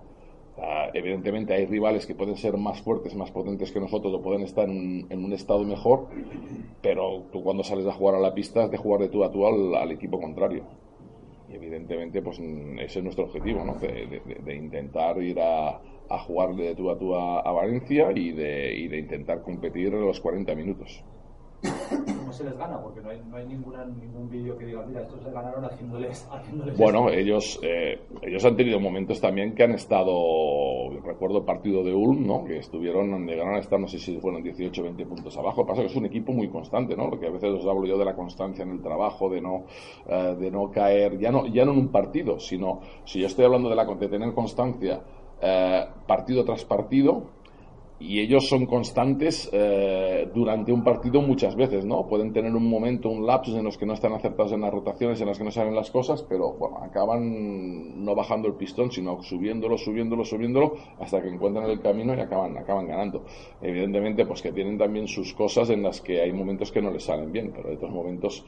[0.93, 4.69] evidentemente hay rivales que pueden ser más fuertes, más potentes que nosotros o pueden estar
[4.69, 6.07] en, un estado mejor,
[6.81, 9.31] pero tú cuando sales a jugar a la pista has de jugar de tú a
[9.31, 10.63] tú al, equipo contrario.
[11.49, 13.75] Y evidentemente pues ese es nuestro objetivo, ¿no?
[13.75, 15.79] de, intentar ir a,
[16.25, 20.55] jugar de tú a tú a, Valencia y de, y de intentar competir los 40
[20.55, 21.03] minutos
[21.63, 22.79] no se les gana?
[22.81, 26.27] Porque no hay, ningún vídeo que diga, mira, estos ganaron haciéndoles,
[26.77, 31.93] Bueno, ellos, eh, ellos han tenido momentos también que han estado, recuerdo el partido de
[31.93, 32.43] Ulm, ¿no?
[32.43, 35.61] Que estuvieron, llegaron a estar, no sé si fueron 18 o 20 puntos abajo.
[35.61, 37.09] Lo que pasa es que es un equipo muy constante, ¿no?
[37.09, 39.65] Lo que a veces os hablo yo de la constancia en el trabajo, de no,
[40.07, 43.45] eh, de no caer, ya no, ya no en un partido, sino, si yo estoy
[43.45, 45.01] hablando de, la, de tener constancia
[45.39, 47.36] eh, partido tras partido,
[47.99, 52.07] y ellos son constantes eh, durante un partido muchas veces, ¿no?
[52.07, 55.19] Pueden tener un momento, un lapsus en los que no están acertados en las rotaciones,
[55.19, 59.21] en las que no saben las cosas, pero bueno, acaban no bajando el pistón, sino
[59.23, 63.25] subiéndolo, subiéndolo, subiéndolo, hasta que encuentran el camino y acaban, acaban ganando.
[63.61, 67.03] Evidentemente, pues que tienen también sus cosas en las que hay momentos que no les
[67.03, 68.45] salen bien, pero otros momentos,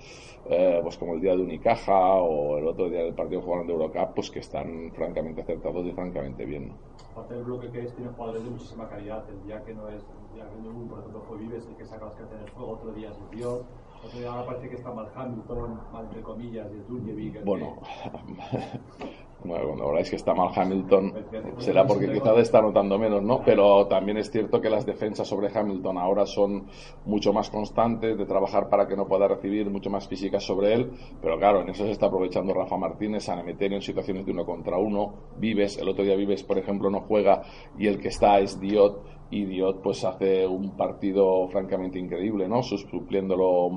[0.48, 3.80] eh, pues como el día de Unicaja o el otro día del partido jugando de
[3.80, 6.76] Eurocup, pues que están francamente acertados y francamente bien, ¿no?
[7.20, 9.24] aparte del bloque que es, tiene jugadores de muchísima calidad.
[9.46, 12.06] Día que no es, el día que no, por ejemplo, fue Vives el que saca
[12.06, 13.66] las del fuego, otro día es el Dios,
[14.04, 17.44] otro día ahora parece que está mal Hamilton, mal entre comillas, el Turjevic.
[17.44, 17.78] Bueno,
[19.44, 21.14] Bueno, cuando habláis que está mal Hamilton,
[21.60, 23.42] será porque quizás está notando menos, ¿no?
[23.46, 26.68] Pero también es cierto que las defensas sobre Hamilton ahora son
[27.06, 30.92] mucho más constantes, de trabajar para que no pueda recibir mucho más físicas sobre él.
[31.22, 34.46] Pero claro, en eso se está aprovechando Rafa Martínez, San Emeterio en situaciones de uno
[34.46, 35.14] contra uno.
[35.38, 37.44] Vives, el otro día Vives, por ejemplo, no juega
[37.78, 42.64] y el que está es Diot y Diot pues hace un partido francamente increíble, ¿no?
[42.64, 43.70] Supliéndolo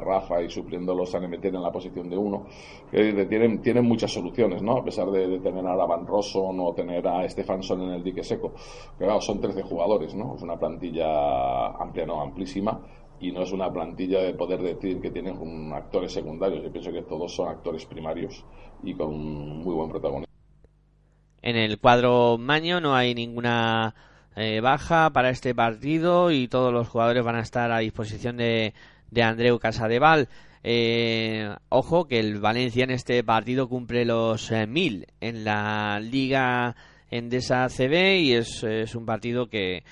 [0.00, 2.46] Rafa y supliéndolo San Emeterio en la posición de uno.
[2.90, 4.78] tienen, tienen muchas soluciones, ¿no?
[4.78, 8.52] A pesar de, tener a Van Rosso o tener a Stefanson en el dique seco.
[8.96, 10.36] Pero claro, son 13 jugadores, ¿no?
[10.36, 12.80] Es una plantilla amplia, no amplísima.
[13.20, 16.62] Y no es una plantilla de poder decir que tienen actores secundarios.
[16.62, 18.44] Yo pienso que todos son actores primarios
[18.82, 20.32] y con muy buen protagonismo.
[21.42, 23.94] En el cuadro Maño no hay ninguna
[24.36, 28.74] eh, baja para este partido y todos los jugadores van a estar a disposición de,
[29.10, 30.28] de Andreu Casadeval.
[30.64, 36.74] Eh, ojo que el Valencia en este partido cumple los eh, mil en la Liga
[37.10, 39.84] Endesa CB y es, un partido que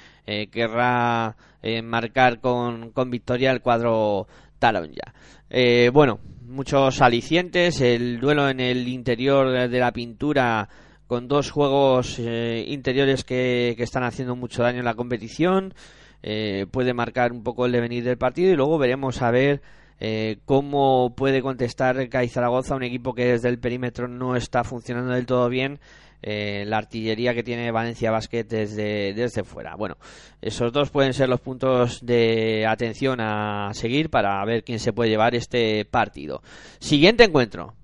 [0.50, 1.36] querrá
[1.84, 4.26] marcar con, con, victoria el cuadro
[4.58, 5.90] talón ya.
[5.92, 10.68] bueno, muchos alicientes, el duelo en el interior de la pintura
[11.12, 15.74] con dos juegos eh, interiores que, están haciendo mucho daño en la competición.
[16.22, 19.60] Eh, puede marcar un poco el devenir del partido y luego veremos a ver
[20.00, 25.12] eh, cómo puede contestar CAI Zaragoza, un equipo que desde el perímetro no está funcionando
[25.12, 25.80] del todo bien.
[26.22, 29.76] la artillería que tiene Valencia Basket desde, desde fuera.
[29.76, 29.98] Bueno,
[30.40, 35.10] esos dos pueden ser los puntos de atención a seguir para ver quién se puede
[35.10, 36.40] llevar este partido.
[36.78, 37.74] Siguiente encuentro.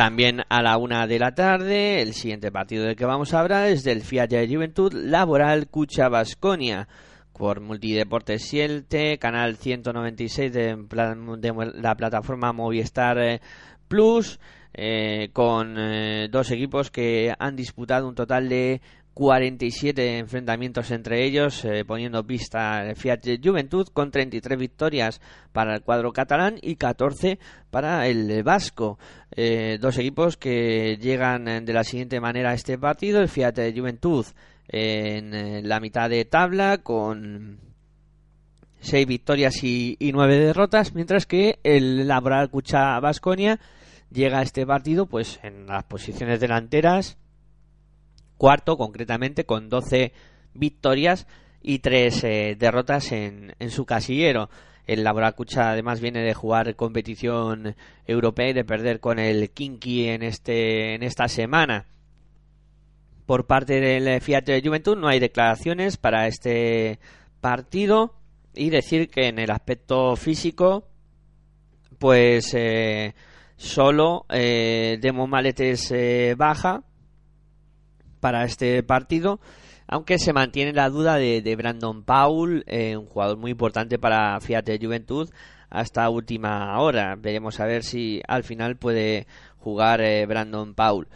[0.00, 3.68] También a la una de la tarde, el siguiente partido del que vamos a hablar
[3.68, 6.88] es del Fiat de Juventud Laboral Cucha Basconia
[7.34, 10.86] por Multideportes 7, canal 196 de,
[11.74, 13.42] la plataforma Movistar eh,
[13.88, 14.40] Plus,
[14.72, 18.80] eh, con eh, dos equipos que han disputado un total de
[19.14, 25.20] 47 enfrentamientos entre ellos, eh, poniendo pista el Fiat Juventud con 33 victorias
[25.52, 27.38] para el cuadro catalán y 14
[27.70, 28.98] para el vasco.
[29.32, 33.20] Eh, dos equipos que llegan de la siguiente manera a este partido.
[33.20, 34.26] El Fiat Juventud
[34.68, 37.70] en la mitad de tabla con
[38.80, 43.60] seis victorias y, nueve derrotas, mientras que el Laboral Cucha Basconia
[44.10, 47.18] llega a este partido pues en las posiciones delanteras,
[48.40, 50.14] cuarto concretamente con 12
[50.54, 51.26] victorias
[51.60, 54.48] y tres eh, derrotas en, en, su casillero.
[54.86, 57.76] El Laboral Cucha además viene de jugar competición
[58.06, 61.84] europea y de perder con el Kinky en este en esta semana.
[63.26, 66.98] Por parte del Fiat de Juventud no hay declaraciones para este
[67.42, 68.14] partido
[68.54, 70.88] y decir que en el aspecto físico
[71.98, 73.14] pues eh,
[73.56, 76.84] solo eh, Demo Maletes eh, baja
[78.20, 79.40] para este partido
[79.88, 84.62] aunque se mantiene la duda de, Brandon Paul eh, un jugador muy importante para Fiat
[84.62, 85.30] de Juventud
[85.68, 89.26] hasta última hora veremos a ver si al final puede
[89.58, 91.08] jugar Brandon Paul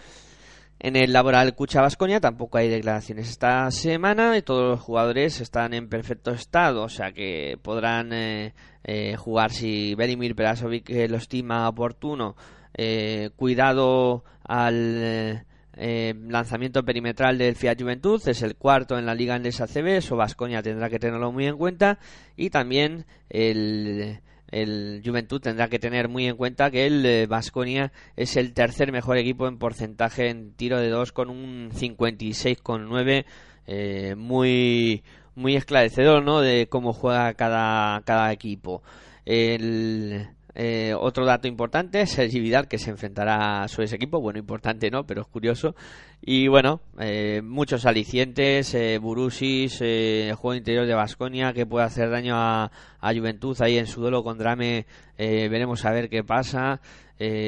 [0.84, 5.72] en el laboral Cucha Vasconia tampoco hay declaraciones esta semana y todos los jugadores están
[5.72, 11.66] en perfecto estado, o sea que podrán eh, eh, jugar si Belimir Perasovic lo estima
[11.70, 12.36] oportuno.
[12.76, 19.46] Eh, cuidado al lanzamiento perimetral del Fiat Juventud, es el cuarto en la liga en
[19.46, 21.98] ACB, eso Vasconia tendrá que tenerlo muy en cuenta
[22.36, 24.20] y también el
[24.54, 28.92] el Juventud tendrá que tener muy en cuenta que el Vasconia eh, es el tercer
[28.92, 33.24] mejor equipo en porcentaje en tiro de dos con un 56,9
[33.66, 35.02] eh, muy
[35.34, 36.40] muy esclarecedor ¿no?
[36.40, 38.82] de cómo juega cada, cada equipo
[39.24, 44.20] el eh, otro dato importante es el Vidal que se enfrentará a su ex equipo.
[44.20, 45.74] Bueno, importante no, pero es curioso.
[46.22, 52.08] Y bueno, eh, muchos alicientes, eh, Burusis, eh, juego interior de Basconia que puede hacer
[52.10, 54.86] daño a, a Juventud ahí en su duelo con Drame.
[55.18, 56.80] veremos a ver qué pasa.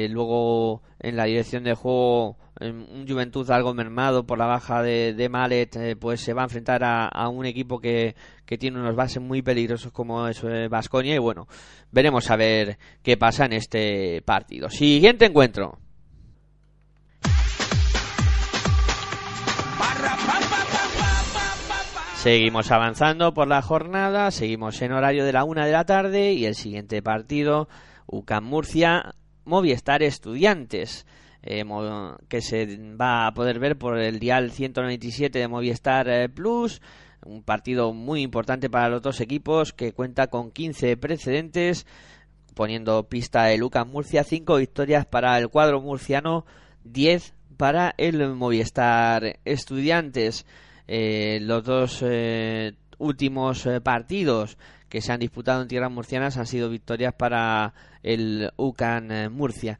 [0.09, 5.29] Luego en la dirección de juego un Juventud algo mermado por la baja de, de
[5.29, 9.41] Malet, pues se va a enfrentar a, un equipo que, que, tiene unos bases muy
[9.41, 11.47] peligrosos como es Vasconia y bueno,
[11.91, 14.69] veremos a ver qué pasa en este partido.
[14.69, 15.77] Siguiente encuentro.
[22.15, 26.45] Seguimos avanzando por la jornada, seguimos en horario de la una de la tarde y
[26.45, 27.69] el siguiente partido,
[28.07, 29.13] UCAM Murcia,
[29.47, 31.07] Movistar Estudiantes.
[31.41, 31.63] Eh,
[32.27, 36.81] que se va a poder ver por el dial 197 de Movistar eh, Plus.
[37.25, 41.87] Un partido muy importante para los dos equipos que cuenta con 15 precedentes,
[42.53, 46.45] poniendo pista el UCAM Murcia, 5 victorias para el cuadro murciano,
[46.83, 50.45] 10 para el Movistar Estudiantes.
[50.87, 54.57] Eh, los dos eh, últimos eh, partidos
[54.87, 57.73] que se han disputado en tierras murcianas han sido victorias para
[58.13, 59.79] el UCAN Murcia.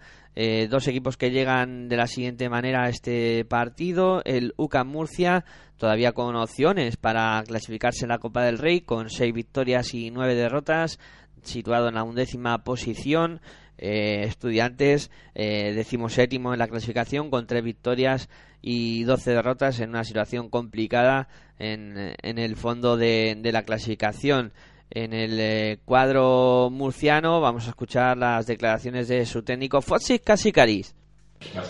[0.69, 4.21] dos equipos que llegan de la siguiente manera a este partido.
[4.25, 5.45] El UCAN Murcia
[5.77, 10.35] todavía con opciones para clasificarse en la Copa del Rey con seis victorias y nueve
[10.35, 10.99] derrotas,
[11.43, 13.39] situado en la undécima posición.
[13.77, 18.27] estudiantes eh, séptimo en la clasificación con tres victorias
[18.61, 21.27] y 12 derrotas en una situación complicada
[21.59, 24.51] en el fondo de, la clasificación.
[24.89, 30.95] En el eh, cuadro murciano vamos a escuchar las declaraciones de su técnico Fotsis Casicaris.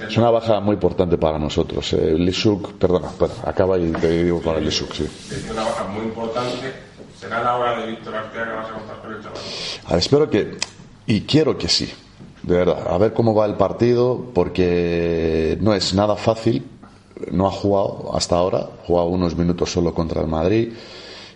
[0.08, 1.92] Es una baja muy importante para nosotros.
[1.94, 3.10] El eh, Lisuk, perdona,
[3.44, 5.04] acaba y te digo con el Lisuk, sí.
[5.04, 6.74] Es una baja muy importante.
[7.20, 10.00] ¿Será la hora de Víctor Arteaga que vas a contar con el chaval?
[10.00, 10.58] espero que,
[11.08, 11.92] y quiero que sí,
[12.44, 12.88] de verdad.
[12.88, 16.64] A ver cómo va el partido, porque no es nada fácil
[17.32, 20.74] no ha jugado hasta ahora, ha jugado unos minutos solo contra el Madrid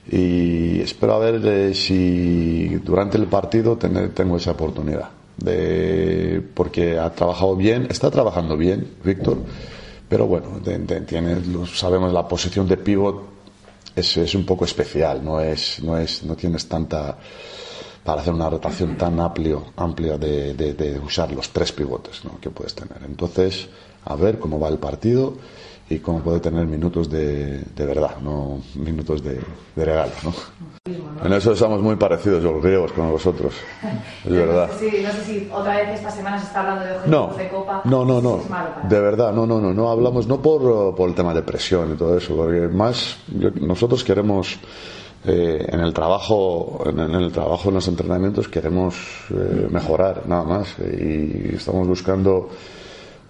[0.09, 5.09] y espero a ver eh, si durante el partido tengo esa oportunidad.
[5.37, 9.37] De, porque ha trabajado bien, está trabajando bien, Víctor,
[10.07, 10.59] pero bueno,
[11.07, 11.37] tiene,
[11.73, 13.23] sabemos la posición de pivot
[13.95, 17.17] es, es, un poco especial, no es, no es, no tienes tanta
[18.03, 22.39] para hacer una rotación tan amplio, amplia de, de, usar los tres pivotes ¿no?
[22.39, 22.97] que puedes tener.
[23.05, 23.69] Entonces,
[24.05, 25.35] a ver cómo va el partido
[25.91, 29.39] y cómo puede tener minutos de, de verdad, no minutos de,
[29.75, 30.11] de regalo.
[30.23, 30.33] ¿no?
[31.25, 33.53] En eso estamos muy parecidos los griegos con vosotros,
[34.23, 34.69] es verdad.
[34.79, 37.49] Sí, no sé si otra vez esta semana se está hablando de objetivos no, de
[37.49, 37.81] Copa.
[37.83, 38.39] No, no, no,
[38.87, 41.97] de verdad, no, no, no, no hablamos no por, por el tema de presión y
[41.97, 43.17] todo eso, porque más
[43.59, 44.59] nosotros queremos
[45.25, 48.95] eh, en el trabajo en, el trabajo en los entrenamientos queremos
[49.29, 52.49] eh, mejorar nada más y estamos buscando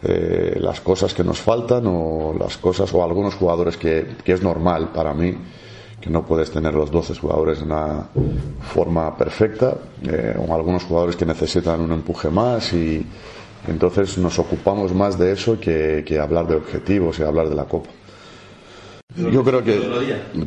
[0.03, 4.89] eh, las cosas que nos faltan o las cosas o algunos jugadores que, es normal
[4.93, 5.35] para mí
[5.99, 8.07] que no puedes tener los 12 jugadores en una
[8.73, 13.05] forma perfecta eh, o algunos jugadores que necesitan un empuje más y
[13.67, 17.65] entonces nos ocupamos más de eso que, que hablar de objetivos y hablar de la
[17.65, 17.89] copa.
[19.15, 19.77] Yo creo que,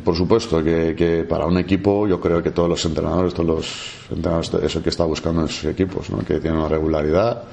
[0.03, 3.75] por supuesto, que, para un equipo, yo creo que todos los entrenadores, todos los
[4.09, 6.19] entrenadores, eso que está buscando en sus equipos, ¿no?
[6.19, 7.43] que tienen una regularidad,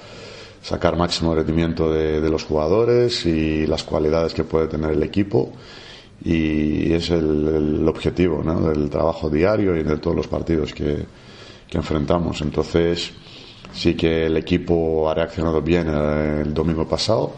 [0.63, 5.53] sacar máximo rendimiento de, los jugadores y las cualidades que puede tener el equipo.
[6.25, 8.61] Y es el, objetivo ¿no?
[8.61, 11.05] del trabajo diario y de todos los partidos que,
[11.69, 12.41] que enfrentamos.
[12.43, 13.13] Entonces,
[13.75, 17.33] sí que el equipo ha reaccionado bien el domingo pasado.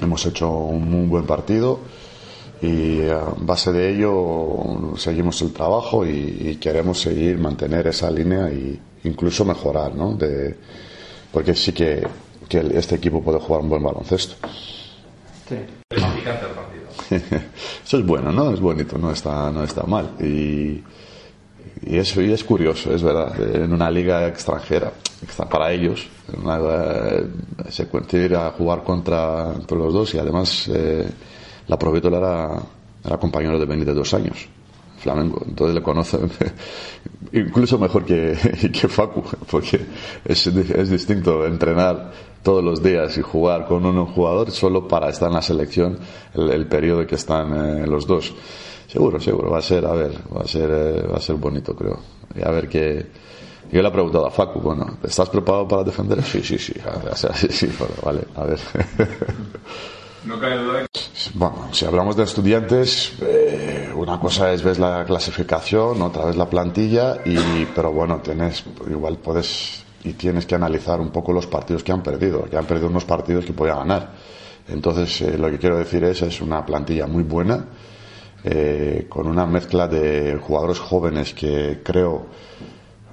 [0.00, 1.80] Hemos hecho un buen partido
[2.62, 8.78] y a base de ello seguimos el trabajo y, queremos seguir mantener esa línea e
[9.04, 10.14] incluso mejorar, ¿no?
[10.14, 10.56] De,
[11.34, 12.06] porque sí que,
[12.48, 14.36] que, este equipo puede jugar un buen baloncesto.
[15.48, 15.56] Sí.
[17.84, 18.52] Eso es bueno, ¿no?
[18.52, 20.12] Es bonito, no está, no está mal.
[20.20, 20.82] Y,
[21.86, 24.92] y eso y es curioso, es verdad, en una liga extranjera,
[25.50, 26.06] para ellos,
[26.42, 27.26] una, eh,
[27.68, 31.06] se ir a jugar contra, los dos y además eh,
[31.66, 32.62] la Provítola era,
[33.04, 34.48] era compañero de Benítez dos años,
[35.04, 36.30] Flamengo, entonces le conocen
[37.32, 38.34] incluso mejor que,
[38.72, 39.80] que Facu, porque
[40.24, 42.10] es, es distinto entrenar
[42.42, 45.98] todos los días y jugar con un jugador solo para estar en la selección
[46.34, 48.32] el, el periodo que están eh, los dos.
[48.86, 51.74] Seguro, seguro, va a ser, a ver, va a ser, eh, va a ser bonito,
[51.74, 51.98] creo.
[52.34, 53.06] Y a ver qué.
[53.72, 56.22] Yo le he preguntado a Facu, bueno, ¿estás preparado para defender?
[56.22, 56.74] Sí, sí, sí,
[57.34, 57.68] sí, sí,
[58.04, 58.60] vale, a ver.
[60.24, 60.86] No cae duda.
[61.34, 66.48] Bueno, si hablamos de estudiantes, eh, una cosa es ves la clasificación, otra vez la
[66.48, 71.82] plantilla, y, pero bueno, tienes, igual puedes y tienes que analizar un poco los partidos
[71.82, 74.12] que han perdido, que han perdido unos partidos que podían ganar.
[74.68, 77.66] Entonces, eh, lo que quiero decir es, es una plantilla muy buena,
[78.44, 82.26] eh, con una mezcla de jugadores jóvenes que creo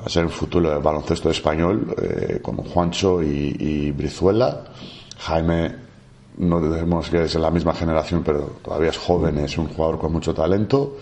[0.02, 1.96] va a ser el futuro del baloncesto español,
[2.42, 4.64] como Juancho y, y Brizuela.
[5.20, 5.91] Jaime
[6.38, 10.12] no decimos que es la misma generación, pero todavía es joven, es un jugador con
[10.12, 10.98] mucho talento.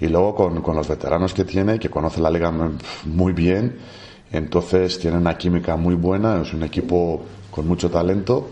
[0.00, 2.52] Y luego con, con los veteranos que tiene, que conoce la liga
[3.04, 3.78] muy bien,
[4.30, 8.48] entonces tiene una química muy buena, es un equipo con mucho talento.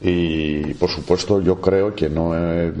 [0.00, 2.72] Y por supuesto, yo creo que no es,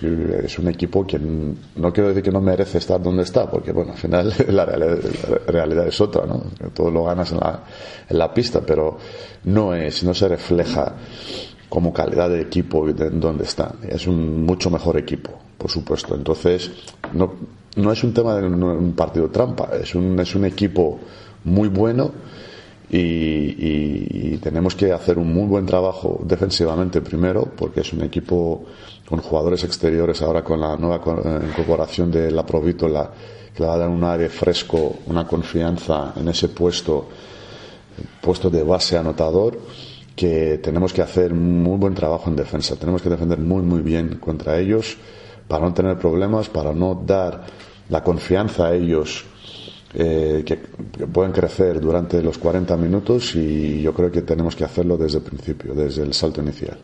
[0.00, 3.92] es, un equipo que no quiero decir que no merece estar donde está, porque bueno,
[3.92, 6.44] al final la realidad, es otra, ¿no?
[6.72, 7.64] Todo lo ganas en la,
[8.08, 8.96] en la pista, pero
[9.44, 10.94] no es, no se refleja
[11.70, 13.76] como calidad de equipo donde está.
[13.88, 16.14] Es un mucho mejor equipo, por supuesto.
[16.16, 16.70] Entonces,
[17.14, 17.32] no,
[17.76, 20.98] no es un tema de un partido trampa, es un, es un equipo
[21.44, 22.10] muy bueno
[22.90, 28.64] y, tenemos que hacer un muy buen trabajo defensivamente primero, porque es un equipo
[29.08, 31.00] con jugadores exteriores ahora con la nueva
[31.46, 33.10] incorporación de la Provítola
[33.54, 37.06] que le va a dar un aire fresco, una confianza en ese puesto,
[38.20, 39.58] puesto de base anotador
[40.20, 42.76] que tenemos que hacer muy buen trabajo en defensa.
[42.76, 44.98] Tenemos que defender muy, muy bien contra ellos
[45.48, 47.46] para no tener problemas, para no dar
[47.88, 49.24] la confianza a ellos
[49.94, 50.58] eh, que,
[51.06, 55.24] pueden crecer durante los 40 minutos y yo creo que tenemos que hacerlo desde el
[55.24, 56.76] principio, desde el salto inicial.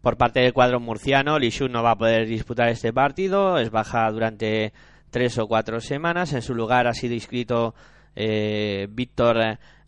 [0.00, 4.10] Por parte del cuadro murciano, Lishun no va a poder disputar este partido, es baja
[4.10, 4.72] durante
[5.10, 6.32] tres o cuatro semanas.
[6.32, 7.76] En su lugar ha sido inscrito
[8.16, 9.36] eh, Víctor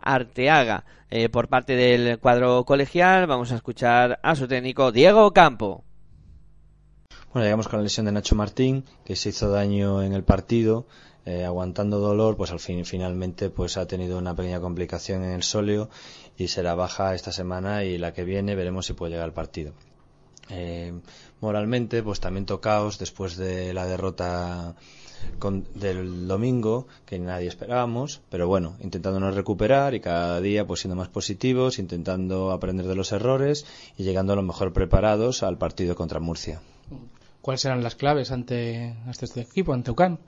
[0.05, 0.85] Arteaga.
[1.11, 5.85] Eh, por parte del cuadro colegial, vamos a escuchar a su técnico Diego Campo.
[7.33, 10.87] Bueno, llegamos con la lesión de Nacho Martín, que se hizo daño en el partido,
[11.27, 15.43] eh, aguantando dolor, pues al fin finalmente pues ha tenido una pequeña complicación en el
[15.43, 15.89] sóleo
[16.37, 19.73] y será baja esta semana y la que viene veremos si puede llegar al partido.
[20.51, 20.93] Eh,
[21.41, 24.77] moralmente, pues también tocaos después de la derrota
[25.75, 31.09] del domingo que nadie esperábamos, pero bueno, intentándonos recuperar y cada día pues siendo más
[31.09, 36.21] positivos, intentando aprender de los errores y llegando a lo mejor preparados al partido contra
[36.21, 36.61] Murcia.
[37.43, 40.19] ¿Cuáles serán las claves ante, este equipo, ante UCAN?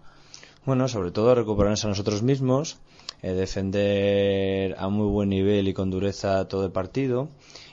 [0.66, 2.78] Bueno, sobre todo recuperarnos a nosotros mismos,
[3.22, 7.28] eh, defender a muy buen nivel y con dureza todo el partido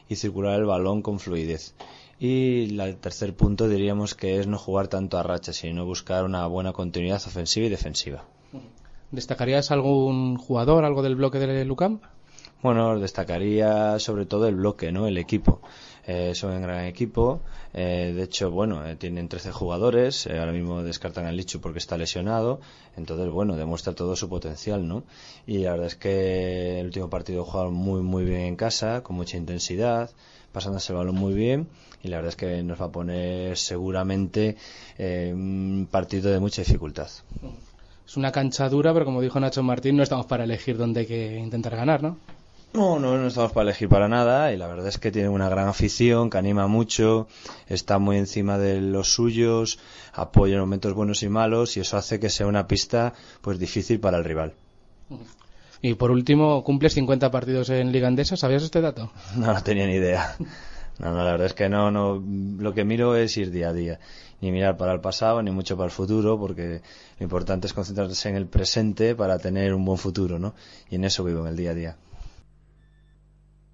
[0.07, 1.73] y circular el balón con fluidez.
[2.25, 6.47] Y el tercer punto diríamos que es no jugar tanto a racha, sino buscar una
[6.47, 8.23] buena continuidad ofensiva y defensiva.
[9.11, 11.99] ¿Destacarías algún jugador, algo del bloque de Lucam?
[12.61, 15.05] Bueno, destacaría sobre todo el bloque, ¿no?
[15.05, 15.59] El equipo.
[16.05, 17.41] Eh, son un gran equipo.
[17.73, 20.27] Eh, de hecho, bueno, eh, tienen 13 jugadores.
[20.27, 22.59] ahora mismo descartan al Lichu porque está lesionado.
[22.97, 25.03] Entonces, bueno, demuestra todo su potencial, ¿no?
[25.47, 29.15] Y la verdad es que el último partido jugaron muy, muy bien en casa, con
[29.15, 30.11] mucha intensidad
[30.53, 31.67] pasándose el balón muy bien
[32.03, 34.55] y la verdad es que nos va a poner seguramente
[34.97, 37.09] eh, un partido de mucha dificultad.
[38.05, 41.05] Es una cancha dura, pero como dijo Nacho Martín, no estamos para elegir dónde hay
[41.07, 42.17] que intentar ganar, ¿no?
[42.73, 45.47] No, no, no estamos para elegir para nada y la verdad es que tiene una
[45.47, 47.27] gran afición, que anima mucho,
[47.67, 49.77] está muy encima de los suyos,
[50.11, 53.99] apoya en momentos buenos y malos y eso hace que sea una pista pues difícil
[53.99, 54.53] para el rival.
[55.83, 59.11] Y por último, cumples 50 partidos en Liga Andesa, ¿sabías este dato?
[59.35, 60.35] No, no tenía ni idea.
[60.97, 62.23] No, no, la verdad es que no, no,
[62.57, 63.99] lo que miro es ir día a día,
[64.41, 66.81] ni mirar para el pasado ni mucho para el futuro, porque
[67.19, 70.55] lo importante es concentrarse en el presente para tener un buen futuro, ¿no?
[70.89, 71.97] Y en eso vivo en el día a día.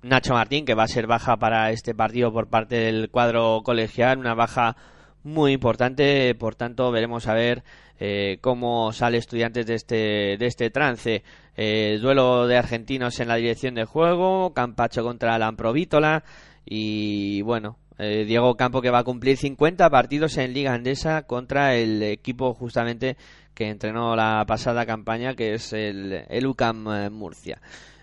[0.02, 4.18] Nacho Martín, que va a ser baja para este partido por parte del cuadro colegial,
[4.18, 4.78] una baja
[5.24, 7.64] muy importante, por tanto veremos a ver
[8.00, 11.24] eh, cómo sale estudiantes de este, de este trance.
[11.58, 16.24] Eh, duelo de argentinos en la dirección de juego, Campacho contra Lamprovítola
[16.66, 21.76] y bueno, eh, Diego Campo que va a cumplir 50 partidos en Liga Andesa contra
[21.76, 23.18] el equipo justamente
[23.54, 27.60] que entrenó la pasada campaña que es el, el UCAM Murcia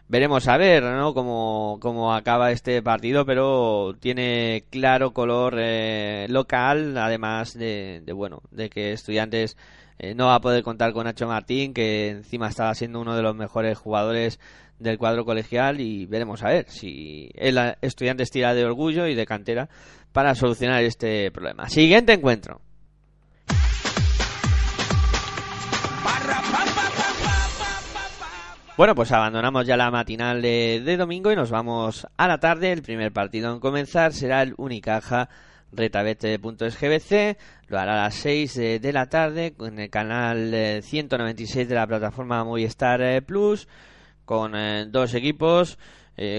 [0.09, 1.15] veremos a ver ¿no?
[1.15, 8.71] cómo, cómo acaba este partido, pero tiene claro color eh, local, además de, bueno, de
[8.71, 9.57] que Estudiantes
[9.99, 13.23] eh, no va a poder contar con Nacho Martín, que encima estaba siendo uno de
[13.23, 14.39] los mejores jugadores
[14.79, 19.27] del cuadro colegial y veremos a ver si el Estudiantes tira de orgullo y de
[19.27, 19.69] cantera
[20.13, 21.69] para solucionar este problema.
[21.69, 22.61] Siguiente encuentro.
[28.77, 32.73] Bueno, pues abandonamos ya la matinal de, domingo y nos vamos a la tarde.
[32.73, 35.31] El primer partido en comenzar será el Unicaja
[35.73, 37.39] retabete.sgbc.
[37.69, 41.87] Lo hará a las 6 de, la tarde en el canal 196 eh, de la
[41.87, 43.67] plataforma Movistar eh, Plus
[44.27, 45.79] con eh, dos equipos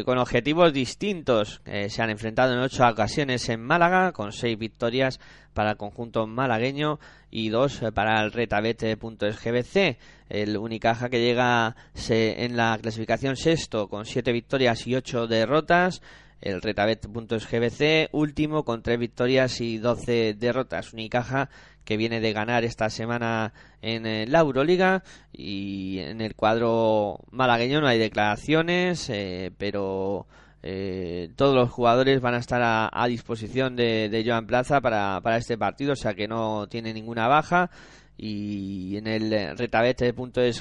[0.05, 1.61] con objetivos distintos.
[1.65, 5.19] se han enfrentado en ocho ocasiones en Málaga con seis victorias
[5.53, 6.99] para el conjunto malagueño
[7.32, 9.97] y dos para el retabete.sgbc.
[10.30, 11.75] El Unicaja que llega
[12.09, 16.01] en la clasificación sexto con siete victorias y ocho derrotas.
[16.41, 20.93] El retabet.sgbc último con tres victorias y doce derrotas.
[20.93, 21.49] Unicaja
[21.88, 27.79] que viene de ganar esta semana en eh, la Euroliga y en el cuadro malagueño
[27.79, 30.27] no hay declaraciones, eh, pero
[30.61, 35.57] eh, todos los jugadores van a estar a, disposición de, Joan Plaza para, para este
[35.57, 37.71] partido, o sea que no tiene ninguna baja.
[38.17, 40.59] Y en el retabete.es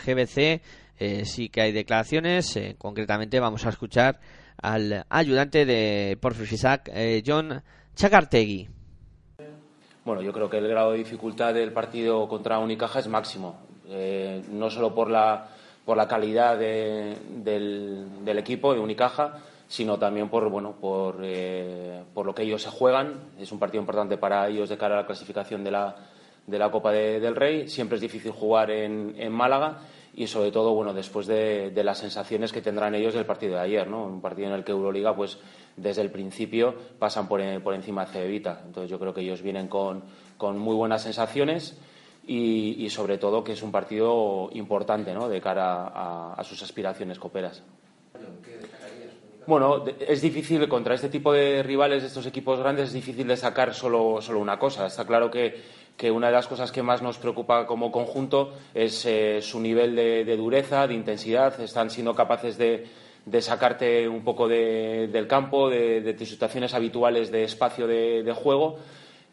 [0.99, 2.57] eh, sí que hay declaraciones.
[2.57, 4.21] Eh, concretamente vamos a escuchar
[4.57, 7.63] al ayudante de Porfisac, eh, John
[7.95, 8.76] Chacartegui.
[10.07, 13.57] Bueno, yo creo que el grado de dificultad del partido contra Unicaja es máximo.
[14.53, 15.49] no solo por la,
[15.85, 22.25] por la calidad del, del equipo de Unicaja, sino también por, bueno, por, eh, por
[22.25, 23.15] lo que ellos se juegan.
[23.37, 25.97] Es un partido importante para ellos de cara a la clasificación de la,
[26.47, 27.69] de la Copa del Rey.
[27.69, 29.81] Siempre es difícil jugar en, en Málaga
[30.17, 33.87] y sobre todo bueno después de, las sensaciones que tendrán ellos del partido de ayer
[33.87, 35.39] no un partido en el que Euroliga pues
[35.77, 39.69] desde el principio pasan por, por encima de Cevita entonces yo creo que ellos vienen
[39.69, 40.03] con,
[40.39, 41.79] con muy buenas sensaciones
[42.29, 45.29] y, sobre todo que es un partido importante ¿no?
[45.29, 47.63] de cara a, a sus aspiraciones coperas
[49.47, 53.75] bueno, es difícil contra este tipo de rivales, estos equipos grandes, es difícil de sacar
[53.75, 54.87] solo, solo una cosa.
[54.87, 55.63] Está claro que,
[55.97, 59.95] que, una de las cosas que más nos preocupa como conjunto es eh, su nivel
[59.97, 61.61] de, dureza, de intensidad.
[61.61, 62.87] Están siendo capaces de,
[63.25, 68.79] de sacarte un poco del campo, de, tus situaciones habituales de espacio de, juego.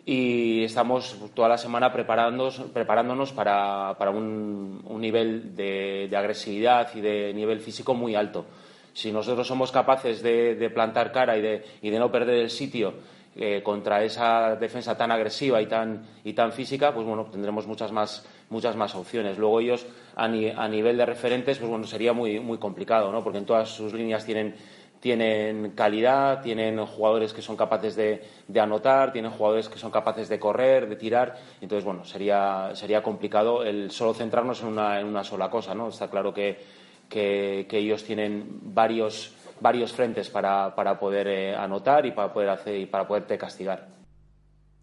[0.06, 7.60] Y estamos toda la semana preparándonos, preparándonos para, un, nivel de agresividad y de nivel
[7.60, 8.46] físico muy alto
[8.94, 12.94] si nosotros somos capaces de, plantar cara y de, y de, no perder el sitio
[13.36, 17.92] eh, contra esa defensa tan agresiva y tan, y tan física, pues bueno, tendremos muchas
[17.92, 19.38] más, muchas más opciones.
[19.38, 23.24] Luego ellos, a, nivel de referentes, pues bueno, sería muy, muy complicado, ¿no?
[23.24, 24.56] Porque en todas sus líneas tienen,
[25.00, 30.30] tienen calidad, tienen jugadores que son capaces de, de, anotar, tienen jugadores que son capaces
[30.30, 31.36] de correr, de tirar.
[31.60, 35.90] Entonces, bueno, sería, sería complicado el solo centrarnos en una, en una sola cosa, ¿no?
[35.90, 39.32] Está claro que que, ellos tienen varios,
[39.64, 43.88] varios frentes para, para poder eh, anotar y para poder hacer y para poderte castigar.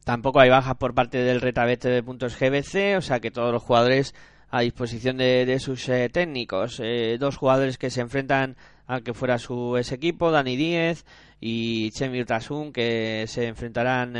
[0.05, 3.63] Tampoco hay bajas por parte del retabete de puntos GBC, o sea que todos los
[3.63, 4.15] jugadores
[4.49, 6.81] a disposición de, sus eh, técnicos.
[6.83, 8.57] Eh, dos jugadores que se enfrentan
[8.87, 11.05] al que fuera su ese equipo, Dani Díez
[11.39, 14.15] y Chemi Utasun, que se enfrentarán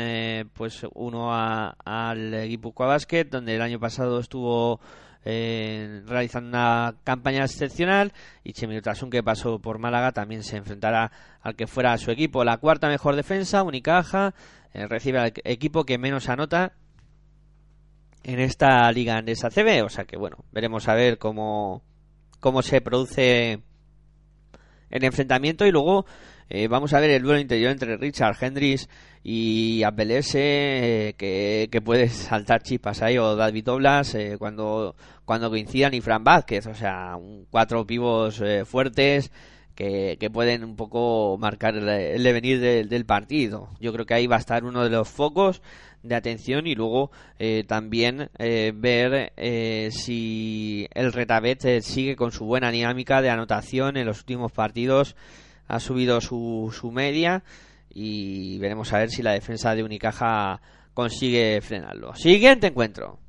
[0.53, 4.79] pues uno al equipo Basket, donde el año pasado estuvo
[5.23, 8.13] eh, realizando una campaña excepcional.
[8.43, 11.11] Y Chemilutasun que pasó por Málaga también se enfrentará
[11.41, 12.43] al que fuera su equipo.
[12.43, 14.33] La cuarta mejor defensa, Unicaja,
[14.73, 16.73] eh, recibe al equipo que menos anota
[18.23, 21.81] en esta liga andesa CB, o sea que bueno, veremos a ver cómo,
[22.39, 23.61] cómo se produce
[24.89, 25.65] el enfrentamiento.
[25.65, 26.05] Y luego
[26.51, 28.89] eh, vamos a ver el duelo interior entre Richard Hendricks
[29.23, 34.95] y Abelese que, que, puede saltar chispas ahí o David Doblas cuando
[35.25, 37.17] cuando coincidan y Fran Vázquez o sea
[37.49, 39.31] cuatro pivos fuertes
[39.75, 43.69] que, que, pueden un poco marcar el, devenir del partido.
[43.79, 45.61] Yo creo que ahí va a estar uno de los focos
[46.03, 52.45] de atención y luego eh, también eh, ver eh, si el Retabet sigue con su
[52.45, 55.15] buena dinámica de anotación en los últimos partidos
[55.71, 57.43] ha subido su, su media
[57.89, 60.61] y veremos a ver si la defensa de Unicaja
[60.93, 62.13] consigue frenarlo.
[62.15, 63.19] Siguiente encuentro.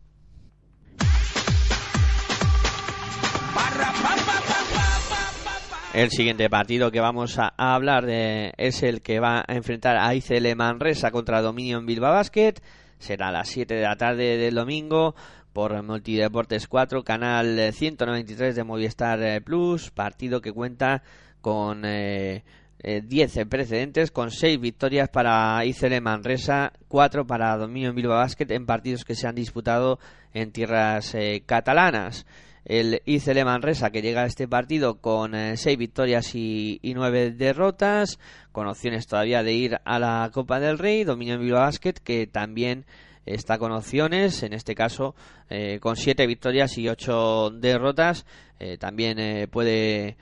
[5.94, 10.14] El siguiente partido que vamos a, hablar de, es el que va a enfrentar a
[10.14, 12.54] ICL Manresa contra Dominion Bilbao Basket.
[12.98, 15.14] Será a las 7 de la tarde del domingo
[15.52, 19.90] por Multideportes 4, canal 193 de Movistar eh, Plus.
[19.90, 21.02] Partido que cuenta
[21.42, 22.42] con eh,
[22.82, 28.66] 10 eh, precedentes, con 6 victorias para ICL Manresa, 4 para Dominion Bilbao Basket en
[28.66, 29.98] partidos que se han disputado
[30.34, 32.26] en tierras eh, catalanas.
[32.64, 38.18] El ICL Manresa que llega a este partido con eh, seis victorias y, nueve derrotas,
[38.52, 42.84] con opciones todavía de ir a la Copa del Rey, Dominion Bilbao Basket que también
[43.26, 45.14] está con opciones, en este caso
[45.50, 48.26] eh, con siete victorias y ocho derrotas,
[48.58, 50.16] eh, también puede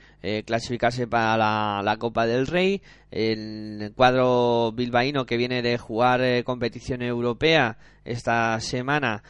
[0.45, 2.81] clasificarse para la, la, Copa del Rey.
[3.11, 9.21] El cuadro bilbaíno que viene de jugar competición europea esta semana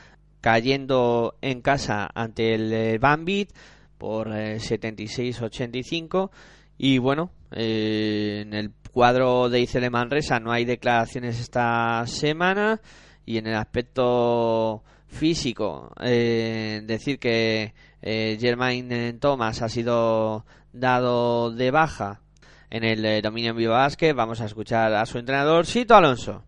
[0.41, 3.51] cayendo en casa ante el eh, Bambit
[3.97, 6.35] por 76-85 eh,
[6.79, 12.81] y bueno eh, en el cuadro de Icele Manresa no hay declaraciones esta semana
[13.25, 22.21] y en el aspecto físico decir que Germain Thomas ha sido dado de baja
[22.69, 23.75] en el dominio en vivo
[24.15, 26.43] vamos a escuchar a su entrenador Sito Alonso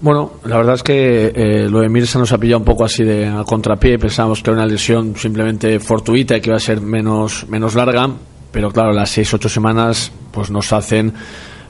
[0.00, 3.02] bueno, la verdad es que eh, lo de Mirsa nos ha pillado un poco así
[3.02, 3.98] de a contrapié.
[3.98, 8.08] Pensábamos que era una lesión simplemente fortuita y que iba a ser menos, menos larga,
[8.52, 11.12] pero claro, las seis, ocho semanas pues nos hacen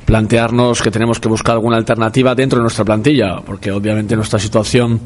[0.09, 4.99] plantearnos que tenemos que buscar alguna alternativa dentro de nuestra plantilla, porque obviamente nuestra situación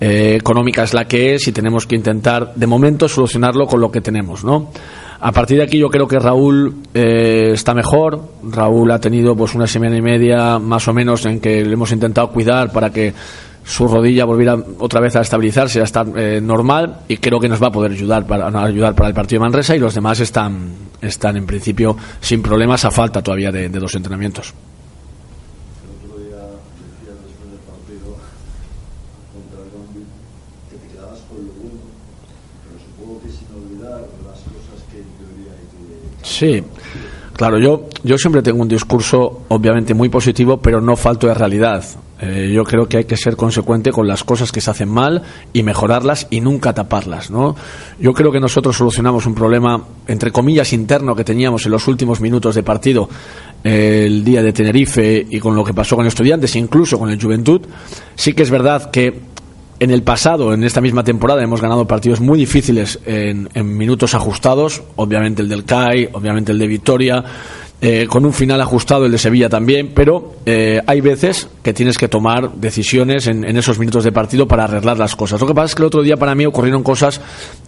[0.00, 3.92] eh, económica es la que es y tenemos que intentar, de momento, solucionarlo con lo
[3.92, 4.72] que tenemos, ¿no?
[5.20, 8.20] A partir de aquí yo creo que Raúl eh, está mejor.
[8.42, 11.92] Raúl ha tenido pues una semana y media más o menos en que le hemos
[11.92, 13.14] intentado cuidar para que
[13.64, 17.62] su rodilla volviera otra vez a estabilizarse, a estar eh, normal y creo que nos
[17.62, 20.70] va a poder ayudar para ayudar para el partido de Manresa y los demás están
[21.00, 24.54] están en principio sin problemas a falta todavía de dos entrenamientos.
[36.42, 36.60] Sí,
[37.34, 41.84] claro, yo, yo siempre tengo un discurso obviamente muy positivo, pero no falto de realidad.
[42.24, 45.22] Eh, yo creo que hay que ser consecuente con las cosas que se hacen mal
[45.52, 47.56] y mejorarlas y nunca taparlas, ¿no?
[47.98, 52.20] Yo creo que nosotros solucionamos un problema, entre comillas, interno que teníamos en los últimos
[52.20, 53.08] minutos de partido
[53.64, 57.20] eh, el día de Tenerife y con lo que pasó con estudiantes, incluso con el
[57.20, 57.62] Juventud.
[58.14, 59.32] Sí que es verdad que
[59.82, 64.80] en el pasado, en esta misma temporada, hemos ganado partidos muy difíciles en, minutos ajustados,
[64.94, 67.24] obviamente el del CAI, obviamente el de Victoria,
[67.84, 71.98] eh, con un final ajustado el de Sevilla también, pero eh, hay veces que tienes
[71.98, 75.40] que tomar decisiones en, esos minutos de partido para arreglar las cosas.
[75.40, 77.20] Lo que pasa es que el otro día para mí ocurrieron cosas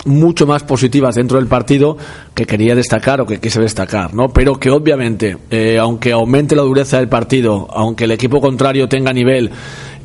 [0.04, 1.96] mucho más positivas dentro del partido
[2.32, 4.28] que quería destacar o que quise destacar, ¿no?
[4.28, 9.12] Pero que obviamente, eh, aunque aumente la dureza del partido, aunque el equipo contrario tenga
[9.12, 9.50] nivel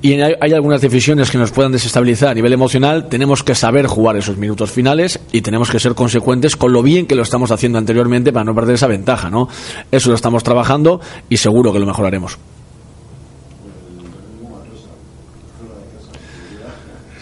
[0.02, 4.16] y hay, algunas decisiones que nos puedan desestabilizar a nivel emocional, tenemos que saber jugar
[4.16, 7.78] esos minutos finales y tenemos que ser consecuentes con lo bien que lo estamos haciendo
[7.78, 9.50] anteriormente para no perder esa ventaja, ¿no?
[9.91, 12.38] Eso lo estamos trabajando y seguro que lo mejoraremos.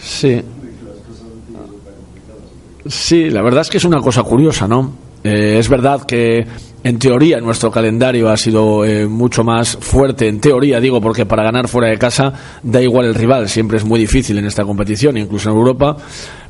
[0.00, 0.42] Sí.
[2.86, 4.92] Sí, la verdad es que es una cosa curiosa, ¿no?
[5.24, 6.46] Eh, es verdad que
[6.84, 11.42] en teoría nuestro calendario ha sido eh, mucho más fuerte, en teoría digo, porque para
[11.42, 15.16] ganar fuera de casa da igual el rival, siempre es muy difícil en esta competición,
[15.16, 15.96] incluso en Europa,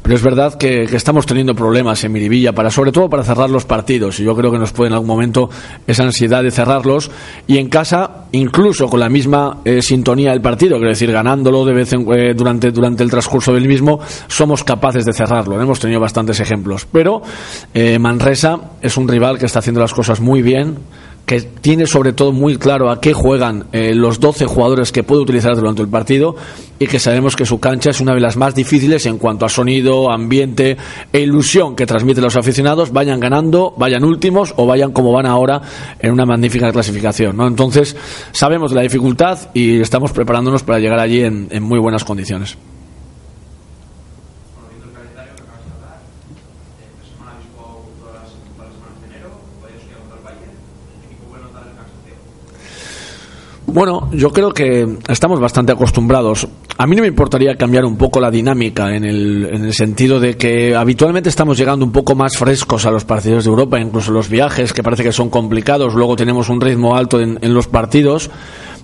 [0.02, 3.64] pero es verdad que, estamos teniendo problemas en Miribilla, para, sobre todo para cerrar los
[3.64, 5.48] partidos, y yo creo que nos puede en algún momento
[5.86, 7.10] esa ansiedad de cerrarlos,
[7.46, 11.72] y en casa, incluso con la misma eh, sintonía del partido, quiero decir, ganándolo de
[11.72, 13.98] vez en, eh, durante, durante el transcurso del mismo,
[14.28, 17.22] somos capaces de cerrarlo, hemos tenido bastantes ejemplos, pero
[17.98, 20.78] Manresa es un rival que está haciendo las cosas muy bien,
[21.28, 25.20] que tiene sobre todo muy claro a qué juegan eh, los 12 jugadores que puede
[25.20, 26.34] utilizar durante el partido
[26.78, 29.50] y que sabemos que su cancha es una de las más difíciles en cuanto a
[29.50, 30.78] sonido, ambiente
[31.12, 35.60] e ilusión que transmiten los aficionados, vayan ganando, vayan últimos o vayan como van ahora
[35.98, 37.36] en una magnífica clasificación.
[37.36, 37.46] ¿no?
[37.46, 37.94] Entonces,
[38.32, 42.56] sabemos la dificultad y estamos preparándonos para llegar allí en muy buenas condiciones.
[53.70, 56.48] Bueno, yo creo que estamos bastante acostumbrados.
[56.78, 60.18] A mí no me importaría cambiar un poco la dinámica en el, en el sentido
[60.18, 64.10] de que habitualmente estamos llegando un poco más frescos a los partidos de Europa, incluso
[64.10, 67.66] los viajes, que parece que son complicados, luego tenemos un ritmo alto en, en los
[67.66, 68.30] partidos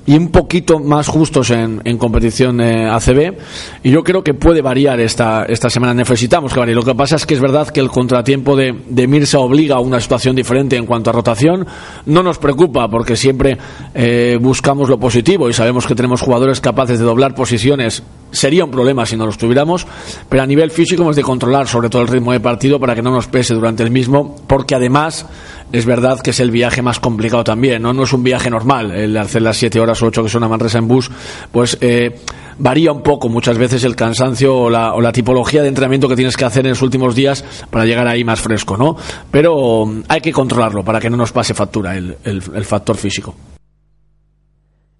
[0.07, 3.34] y un poquito más justos en, en competición eh, ACB.
[3.82, 5.94] Y yo creo que puede variar esta, esta semana.
[5.94, 6.74] Necesitamos que varíe.
[6.74, 9.80] Lo que pasa es que es verdad que el contratiempo de, de Mirsa obliga a
[9.80, 11.66] una situación diferente en cuanto a rotación.
[12.07, 13.57] No nos preocupa porque siempre
[13.94, 18.02] eh, buscamos lo positivo y sabemos que tenemos jugadores capaces de doblar posiciones.
[18.30, 19.86] Sería un problema si no los tuviéramos,
[20.28, 23.02] pero a nivel físico hemos de controlar sobre todo el ritmo de partido para que
[23.02, 25.26] no nos pese durante el mismo, porque además
[25.74, 28.00] es verdad que es el viaje más complicado también, ¿no?
[28.04, 30.78] Es un viaje normal, el hacer las siete horas o ocho que son a Manresa
[30.78, 31.10] en bus,
[31.50, 32.16] pues eh,
[32.58, 36.14] varía un poco muchas veces el cansancio o la, o la, tipología de entrenamiento que
[36.14, 38.96] tienes que hacer en los últimos días para llegar ahí más fresco, ¿no?
[39.32, 43.34] Pero um, hay que controlarlo para que no nos pase factura el, factor físico.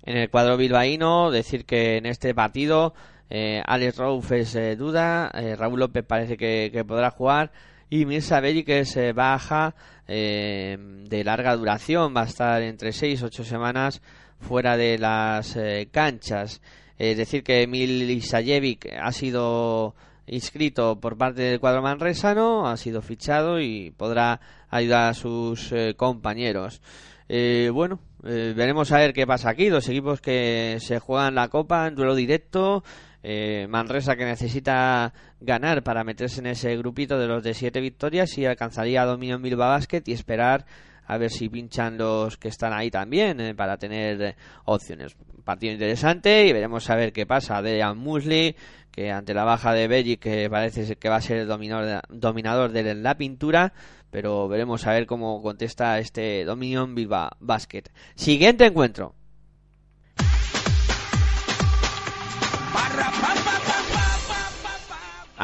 [0.02, 2.94] En el cuadro bilbaíno, decir que en este partido
[3.30, 7.52] eh, Alex Rauf es eh, duda, Raúl López parece que, que, podrá jugar
[7.88, 9.76] y Mirza Belli que es baja
[10.09, 14.02] eh, de larga duración, va a estar entre 6 y 8 semanas
[14.40, 16.61] fuera de las eh, canchas.
[16.98, 19.94] Es decir, que Emil Isayevic ha sido
[20.26, 24.40] inscrito por parte del cuadro manresano, ha sido fichado y podrá
[24.70, 26.80] ayudar a sus eh, compañeros.
[27.28, 29.68] Eh, bueno, eh, veremos a ver qué pasa aquí.
[29.68, 32.84] Dos equipos que se juegan la copa en duelo directo.
[33.26, 38.36] Eh, Manresa que necesita ganar para meterse en ese grupito de los de siete victorias
[38.36, 40.66] y alcanzaría a dominio Bilbao Basket y esperar
[41.06, 45.16] a ver si pinchan los que están ahí también eh, para tener eh, opciones.
[45.42, 47.62] Partido interesante y veremos a ver qué pasa.
[47.62, 48.56] Dejan Musli,
[48.90, 52.72] que ante la baja de Belli, que parece que va a ser el dominador dominador
[52.72, 53.72] de la pintura,
[54.10, 57.84] pero veremos a ver cómo contesta este Dominion Bilbao Basket.
[58.16, 59.14] Siguiente encuentro.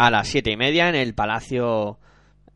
[0.02, 1.98] A las siete y media en el Palacio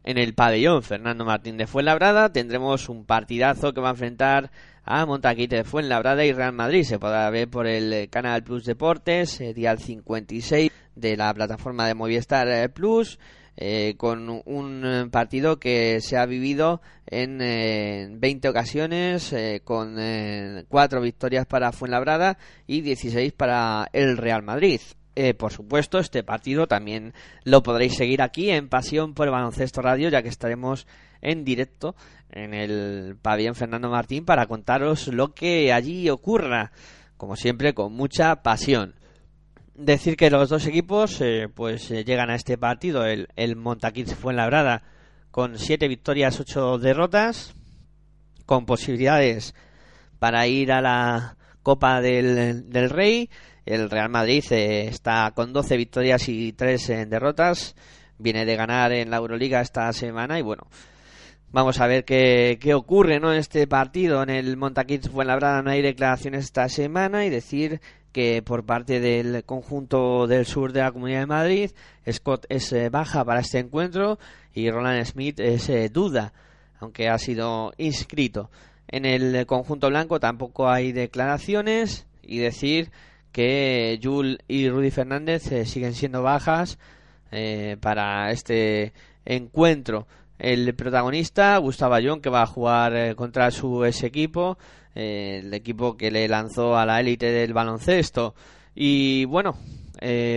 [0.03, 4.51] en el pabellón Fernando Martín de Fuenlabrada tendremos un partidazo que va a enfrentar
[4.82, 6.84] a Montaquite de Fuenlabrada y Real Madrid.
[6.84, 11.92] Se podrá ver por el canal Plus Deportes, eh, día 56 de la plataforma de
[11.92, 13.18] Movistar Plus,
[13.59, 20.64] eh, con un partido que se ha vivido en eh, 20 ocasiones, eh, con eh,
[20.70, 24.80] 4 victorias para Fuenlabrada y 16 para el Real Madrid.
[25.16, 29.80] Eh, por supuesto, este partido también lo podréis seguir aquí en Pasión por el Baloncesto
[29.80, 30.86] Radio, ya que estaremos
[31.20, 31.94] en directo
[32.30, 36.72] en el pabellón Fernando Martín para contaros lo que allí ocurra,
[37.16, 38.94] como siempre, con mucha pasión.
[39.76, 44.14] Decir que los dos equipos eh, pues eh, llegan a este partido, el, el Montaquís
[44.14, 44.82] Fuenlabrada,
[45.30, 47.54] con siete victorias, ocho derrotas,
[48.46, 49.54] con posibilidades
[50.18, 53.30] para ir a la Copa del, del Rey
[53.66, 57.74] el Real Madrid eh, está con 12 victorias y 3 en derrotas.
[58.18, 60.66] Viene de ganar en la Euroliga esta semana y bueno,
[61.50, 63.32] vamos a ver qué, qué ocurre ¿no?
[63.32, 64.22] en este partido.
[64.22, 67.80] En el Montaquit Fuenlabrada no hay declaraciones esta semana y decir
[68.12, 71.70] que por parte del conjunto del sur de la Comunidad de Madrid,
[72.08, 74.20] Scott es eh, baja para este encuentro
[74.54, 76.32] y Roland Smith es eh, duda,
[76.78, 78.50] aunque ha sido inscrito.
[78.86, 82.92] En el conjunto blanco tampoco hay declaraciones y decir
[83.35, 86.78] que Jul y Rudy Fernández eh, siguen siendo bajas
[87.32, 88.93] eh, para este
[89.24, 90.07] encuentro.
[90.39, 94.57] El protagonista, Gustavo Ayón, que va a jugar eh, contra su ex equipo,
[94.95, 98.37] eh, el equipo que le lanzó a la élite del baloncesto.
[98.72, 99.57] Y bueno,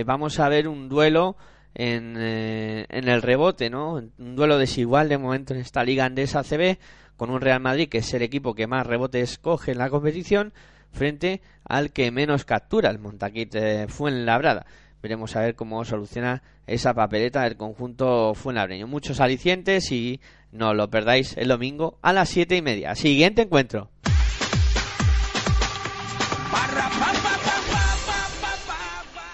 [0.06, 1.36] vamos a ver un duelo
[1.74, 3.94] en, en, el rebote, ¿no?
[3.94, 6.78] Un duelo desigual de momento en esta liga andesa CB,
[7.16, 10.52] con un Real Madrid que es el equipo que más rebotes coge en la competición
[10.92, 14.66] frente al que menos captura, el Montaquit eh, Fuenlabrada.
[15.00, 18.88] Veremos a ver cómo soluciona esa papeleta del conjunto fuenlabreño.
[18.88, 22.96] Muchos alicientes y no lo perdáis el domingo a las siete y media.
[22.96, 23.90] Siguiente encuentro.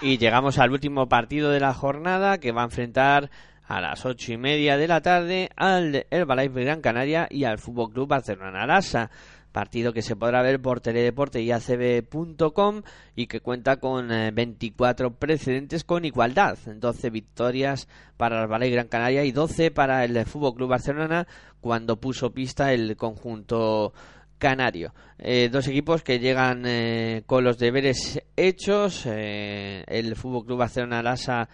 [0.03, 3.31] Y llegamos al último partido de la jornada que va a enfrentar
[3.67, 7.91] a las ocho y media de la tarde al Herbalife Gran Canaria y al Fútbol
[7.91, 9.11] Club Barcelona Lasa
[9.55, 12.83] partido que se podrá ver por Teledeporte y acb.com
[13.15, 19.25] y que cuenta con 24 precedentes con igualdad, 12 victorias para el Valle Gran Canaria
[19.25, 21.29] y 12 para el Fútbol Club Barcelona
[21.61, 23.93] cuando puso pista el conjunto
[24.39, 24.93] canario.
[25.19, 29.07] Eh, dos equipos que llegan eh, con los deberes hechos.
[29.07, 31.49] Eh, el Fútbol Club Barcelona Lasa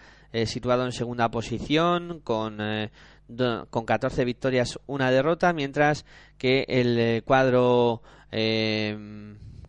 [0.45, 2.57] situado en segunda posición con
[3.69, 6.05] con 14 victorias, una derrota, mientras
[6.37, 8.01] que el cuadro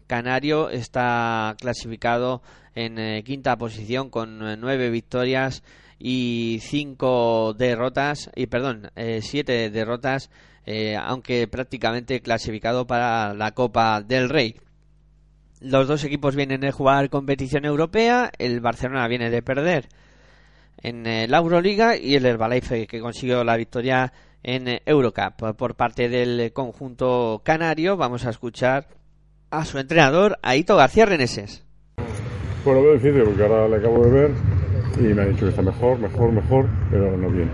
[0.07, 2.43] canario está clasificado
[2.75, 5.63] en quinta posición con nueve victorias
[5.99, 8.91] y cinco derrotas y perdón
[9.21, 10.31] siete derrotas
[10.65, 14.55] eh, aunque prácticamente clasificado para la Copa del Rey.
[15.61, 19.89] Los dos equipos vienen de jugar competición europea, el Barcelona viene de perder
[20.79, 24.13] en eh, la Euroliga y el Herbalife que consiguió la victoria
[24.43, 25.57] en eh, Eurocup.
[25.57, 28.87] Por parte del conjunto canario vamos a escuchar
[29.51, 31.65] a su entrenador, Aito García Reneses.
[32.65, 34.31] Bueno, veo difícil porque ahora le acabo de ver
[34.99, 37.51] y me ha dicho que está mejor, mejor, mejor, pero no bien.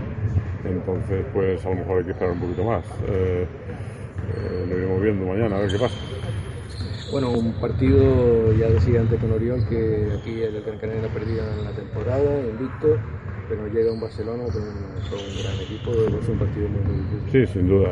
[0.63, 2.85] Entonces, pues a lo mejor hay que esperar un poquito más.
[3.07, 3.47] Eh,
[4.35, 5.95] eh, lo iremos viendo mañana, a ver qué pasa.
[7.11, 11.63] Bueno, un partido ya de gigante con Orión, que aquí el Gran Canaria perdido en
[11.63, 12.97] la temporada, invicto,
[13.49, 17.47] pero llega un Barcelona con, un gran equipo, es un partido muy, muy difícil.
[17.47, 17.89] Sí, sin duda.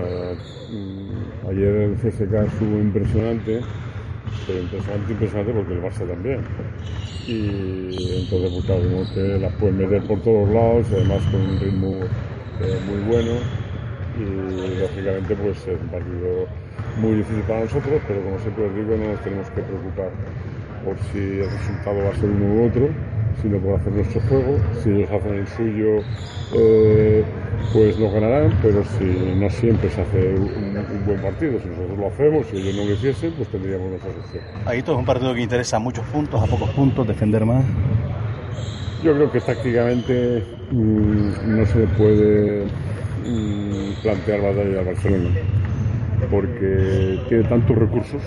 [0.69, 3.61] Mm, ayer el CSK estuvo impresionante,
[4.45, 6.41] pero impresionante, impresionante porque el Barça también.
[7.25, 8.83] Y entonces, pues claro,
[9.15, 11.89] que las pueden meter por todos lados, además con un ritmo
[12.61, 13.31] eh, muy bueno
[14.19, 16.47] y lógicamente pues es un partido
[16.97, 20.09] muy difícil para nosotros, pero como siempre os digo, no nos tenemos que preocupar
[20.83, 22.89] por si el resultado va a ser uno u otro,
[23.41, 24.59] sino por hacer nuestro juego.
[24.81, 26.03] Si ellos hacen el suyo,
[26.55, 27.23] eh,
[27.73, 32.07] pues nos ganarán, pero si no siempre se hace un, buen partido, si nosotros lo
[32.07, 34.43] hacemos, si ellos no lo hiciesen, pues tendríamos nuestra solución.
[34.65, 37.63] Ahí todo es un partido que interesa a muchos puntos, a pocos puntos, defender más.
[39.03, 42.65] Yo creo que tácticamente mm, no se puede
[43.25, 45.29] mm, plantear batalla a Barcelona
[46.29, 48.21] porque tiene tantos recursos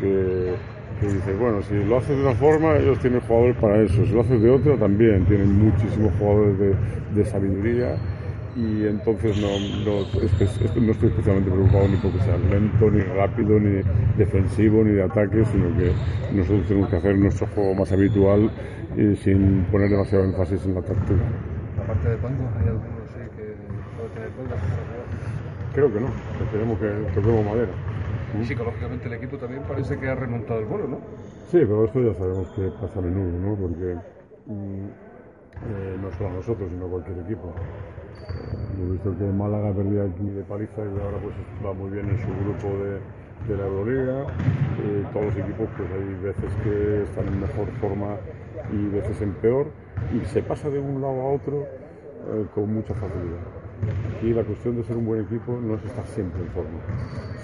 [0.00, 0.54] que,
[1.00, 4.20] dice, bueno, si lo haces de una forma, ellos tienen jugadores para eso, si lo
[4.22, 6.76] haces de otra también, tienen muchísimos jugadores
[7.14, 7.96] de, sabiduría.
[8.56, 10.46] Y entonces no, no, no, estoy
[11.08, 13.82] especialmente preocupado ni porque sea lento, ni rápido, ni
[14.16, 15.90] defensivo, ni de ataque, sino que
[16.32, 18.48] nosotros tenemos que hacer nuestro juego más habitual
[18.96, 21.24] y sin poner demasiado énfasis en la táctica.
[21.82, 23.54] Aparte de cuándo, ¿hay alguno así que
[23.96, 24.60] puede tener dudas?
[25.74, 26.06] Creo que no,
[26.40, 27.72] esperemos que toquemos madera.
[28.40, 30.98] Y psicológicamente el equipo también parece que ha remontado el vuelo, ¿no?
[31.50, 33.56] Sí, pero esto ya sabemos que pasa a menudo, ¿no?
[33.56, 33.96] Porque
[34.46, 34.86] mm,
[35.66, 37.48] eh, no solo nosotros, sino cualquier equipo.
[37.48, 42.08] Eh, he visto que Málaga perdió aquí de paliza y ahora pues va muy bien
[42.08, 43.00] en su grupo de,
[43.48, 44.26] de la Euroliga.
[44.78, 48.16] Eh, todos los equipos pues hay veces que están en mejor forma
[48.72, 49.66] y veces en peor
[50.12, 53.63] y se pasa de un lado a otro eh, con mucha facilidad.
[54.22, 56.78] Y la cuestión de ser un buen equipo no es estar siempre en forma,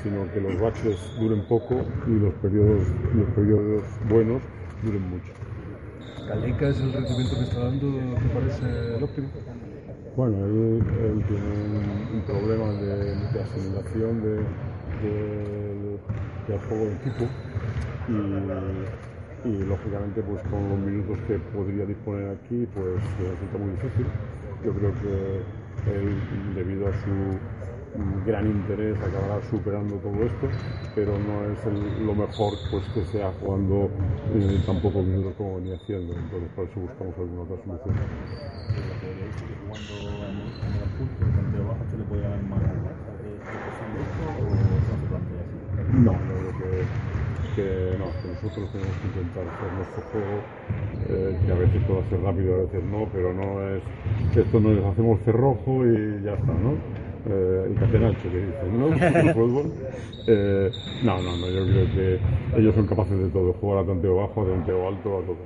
[0.03, 1.77] sino que los baches duren poco
[2.07, 4.43] y los periodos, los periodos buenos
[4.83, 5.33] duren mucho.
[6.27, 9.29] ¿Calica es el rendimiento que está dando, te parece el óptimo?
[10.17, 11.45] Bueno, él, tiene
[12.13, 14.37] un, problema de, de asimilación de,
[16.49, 17.25] del juego de equipo
[18.09, 19.11] y
[19.45, 24.07] y lógicamente pues con los minutos que podría disponer aquí pues resulta muy difícil.
[24.65, 25.41] Yo creo que
[25.87, 27.09] él debido a su
[27.95, 30.47] mm, gran interés acabará superando todo esto,
[30.95, 33.91] pero no es lo mejor pues que sea jugando
[34.35, 37.95] eh, tan pocos minutos como venía haciendo, entonces por eso buscamos alguna otra solución.
[45.93, 46.50] No, creo
[47.55, 50.37] que no, nosotros tenemos que intentar hacer nuestro juego,
[51.09, 53.83] eh, que a veces puede ser rápido, a veces no, pero no es
[54.33, 56.75] que esto nos hacemos cerrojo y ya está, ¿no?
[57.29, 58.87] Eh, el catenacho que dicen, ¿no?
[59.21, 59.73] El fútbol.
[60.27, 60.71] Eh,
[61.03, 62.19] no, no, no, yo creo que
[62.57, 65.37] ellos son capaces de todo, jugar a tanteo bajo, a tanteo alto, a todo.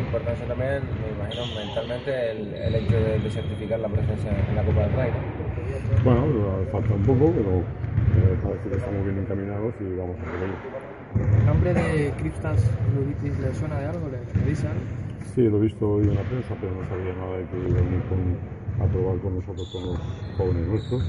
[0.00, 4.80] Importancia también, me imagino, mentalmente el, el hecho de, certificar la presencia en la Copa
[4.80, 5.10] del Rey.
[6.04, 6.24] Bueno,
[6.72, 10.89] falta un poco, pero eh, parece que estamos bien encaminados y vamos a por ello.
[11.14, 12.60] ¿El nombre de Criptas
[12.94, 14.06] Luditis le suena de algo?
[14.08, 15.00] ¿Le, algo?
[15.34, 17.80] Sí, lo he visto hoy en la prensa, pero no sabía nada de que iba
[17.80, 19.98] a venir con, a probar con nosotros, con los
[20.36, 21.02] jóvenes nuestros.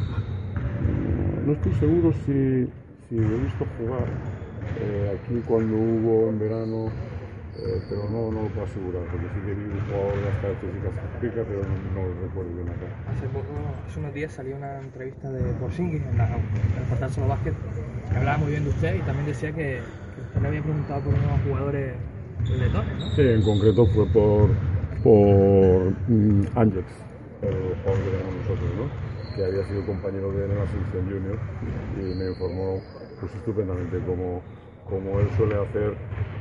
[1.45, 2.66] No estoy seguro si,
[3.10, 4.08] si lo he visto jugar
[4.82, 6.89] eh, aquí cuando hubo en verano
[7.60, 10.38] Eh, pero no, no lo puedo asegurar, porque sí que vi un jugador de las
[10.39, 12.88] características típicas, pero no, no lo recuerdo bien acá.
[13.12, 13.54] Hace poco,
[13.88, 17.54] hace unos días salió una entrevista de Porzingis en, la, en el portal Solo Básquet,
[18.10, 19.80] que hablaba muy bien de usted y también decía que,
[20.16, 21.93] que usted le había preguntado por unos jugadores
[22.58, 23.12] letones, ¿no?
[23.16, 24.49] Sí, en concreto fue por,
[25.04, 26.86] por mm, Ángeles,
[27.41, 29.12] el jugador que tenemos nosotros, ¿no?
[29.36, 31.39] que había sido compañero de él en la selección junior
[31.97, 32.82] y me informó
[33.20, 34.41] pues, estupendamente cómo,
[34.90, 35.94] cómo él suele hacer,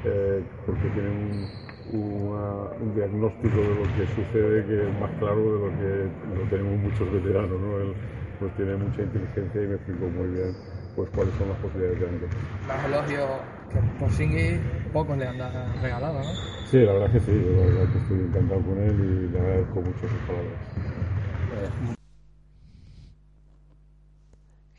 [0.04, 1.46] eh, porque tiene un,
[1.92, 5.90] una- un diagnóstico de lo que sucede que es más claro de lo que
[6.36, 7.60] lo tenemos muchos veteranos.
[7.60, 7.78] ¿no?
[7.80, 7.92] Él
[8.38, 10.54] pues, tiene mucha inteligencia y me explicó muy bien
[10.96, 12.30] pues, cuáles son las posibilidades de Ángeles.
[12.68, 13.28] Más elogios
[13.72, 14.60] que Porzingis
[14.92, 15.38] pocos le han
[15.82, 16.30] regalado, ¿no?
[16.66, 18.94] Sí, la verdad que sí, yo la verdad que estoy encantado con él
[19.28, 21.99] y le agradezco mucho sus palabras.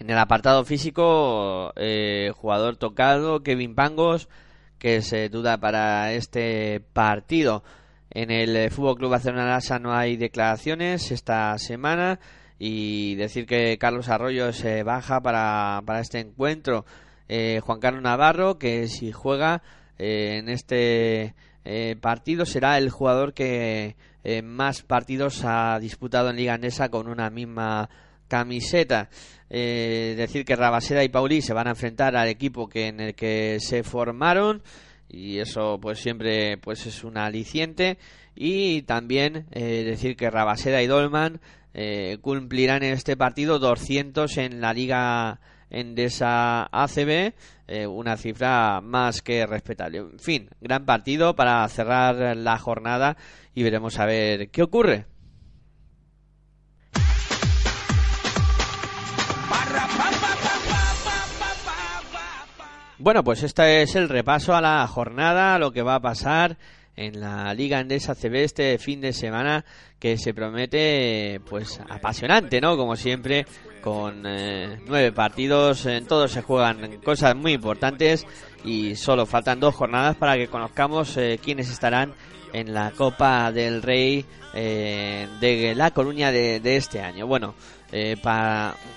[0.01, 4.29] En el apartado físico, eh, jugador tocado, Kevin Pangos,
[4.79, 7.63] que se duda para este partido.
[8.09, 12.19] En el eh, Fútbol Club Barcelona no hay declaraciones esta semana
[12.57, 16.83] y decir que Carlos Arroyo se baja para, para este encuentro.
[17.29, 19.61] Eh, Juan Carlos Navarro, que si juega
[19.99, 23.95] eh, en este eh, partido será el jugador que
[24.43, 27.87] más partidos ha disputado en Liga Andesa con una misma
[28.31, 29.09] camiseta.
[29.49, 33.13] Eh, decir que Rabaseda y Pauli se van a enfrentar al equipo que en el
[33.13, 34.63] que se formaron
[35.09, 37.97] y eso pues siempre pues es un aliciente
[38.33, 41.41] y también eh, decir que Rabaseda y Dolman
[41.73, 47.33] eh, cumplirán en este partido 200 en la liga Endesa ACB
[47.67, 53.17] eh, una cifra más que respetable en fin gran partido para cerrar la jornada
[53.53, 55.10] y veremos a ver qué ocurre
[63.03, 66.57] Bueno, pues este es el repaso a la jornada, lo que va a pasar
[66.95, 69.65] en la Liga Andesa CB este fin de semana
[69.97, 72.77] que se promete pues apasionante, ¿no?
[72.77, 73.47] Como siempre,
[73.81, 78.27] con eh, nueve partidos, en todos se juegan cosas muy importantes
[78.63, 82.13] y solo faltan dos jornadas para que conozcamos eh, quiénes estarán
[82.53, 84.23] en la Copa del Rey
[84.53, 87.25] eh, de La Coruña de, este año.
[87.25, 87.55] Bueno,
[87.91, 88.15] eh,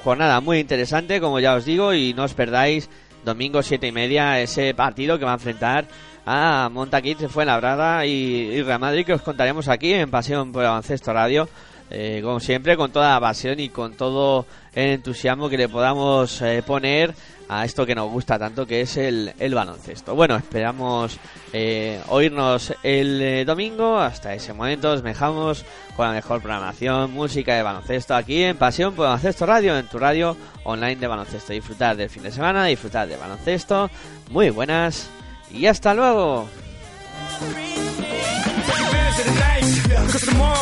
[0.02, 2.90] jornada muy interesante, como ya os digo, y no os perdáis
[3.25, 5.87] domingo siete y media ese partido que va a enfrentar
[6.27, 10.53] a Montaquit se fue Labrada y, y Real Madrid que os contaremos aquí en Pasión
[10.53, 11.49] por Baloncesto Radio.
[11.91, 16.41] Eh, como siempre con toda la pasión y con todo el entusiasmo que le podamos
[16.41, 17.14] eh, poner
[17.49, 20.14] a esto que nos gusta tanto que es el, el baloncesto.
[20.14, 21.18] Bueno esperamos
[21.53, 23.99] eh, oírnos el eh, domingo.
[23.99, 25.64] Hasta ese momento os dejamos
[25.97, 29.99] con la mejor programación música de baloncesto aquí en Pasión por Baloncesto Radio en tu
[29.99, 31.53] radio online de baloncesto.
[31.53, 33.90] Disfrutar del fin de semana disfrutar de baloncesto.
[34.30, 35.09] Muy buenas
[35.51, 36.49] y hasta luego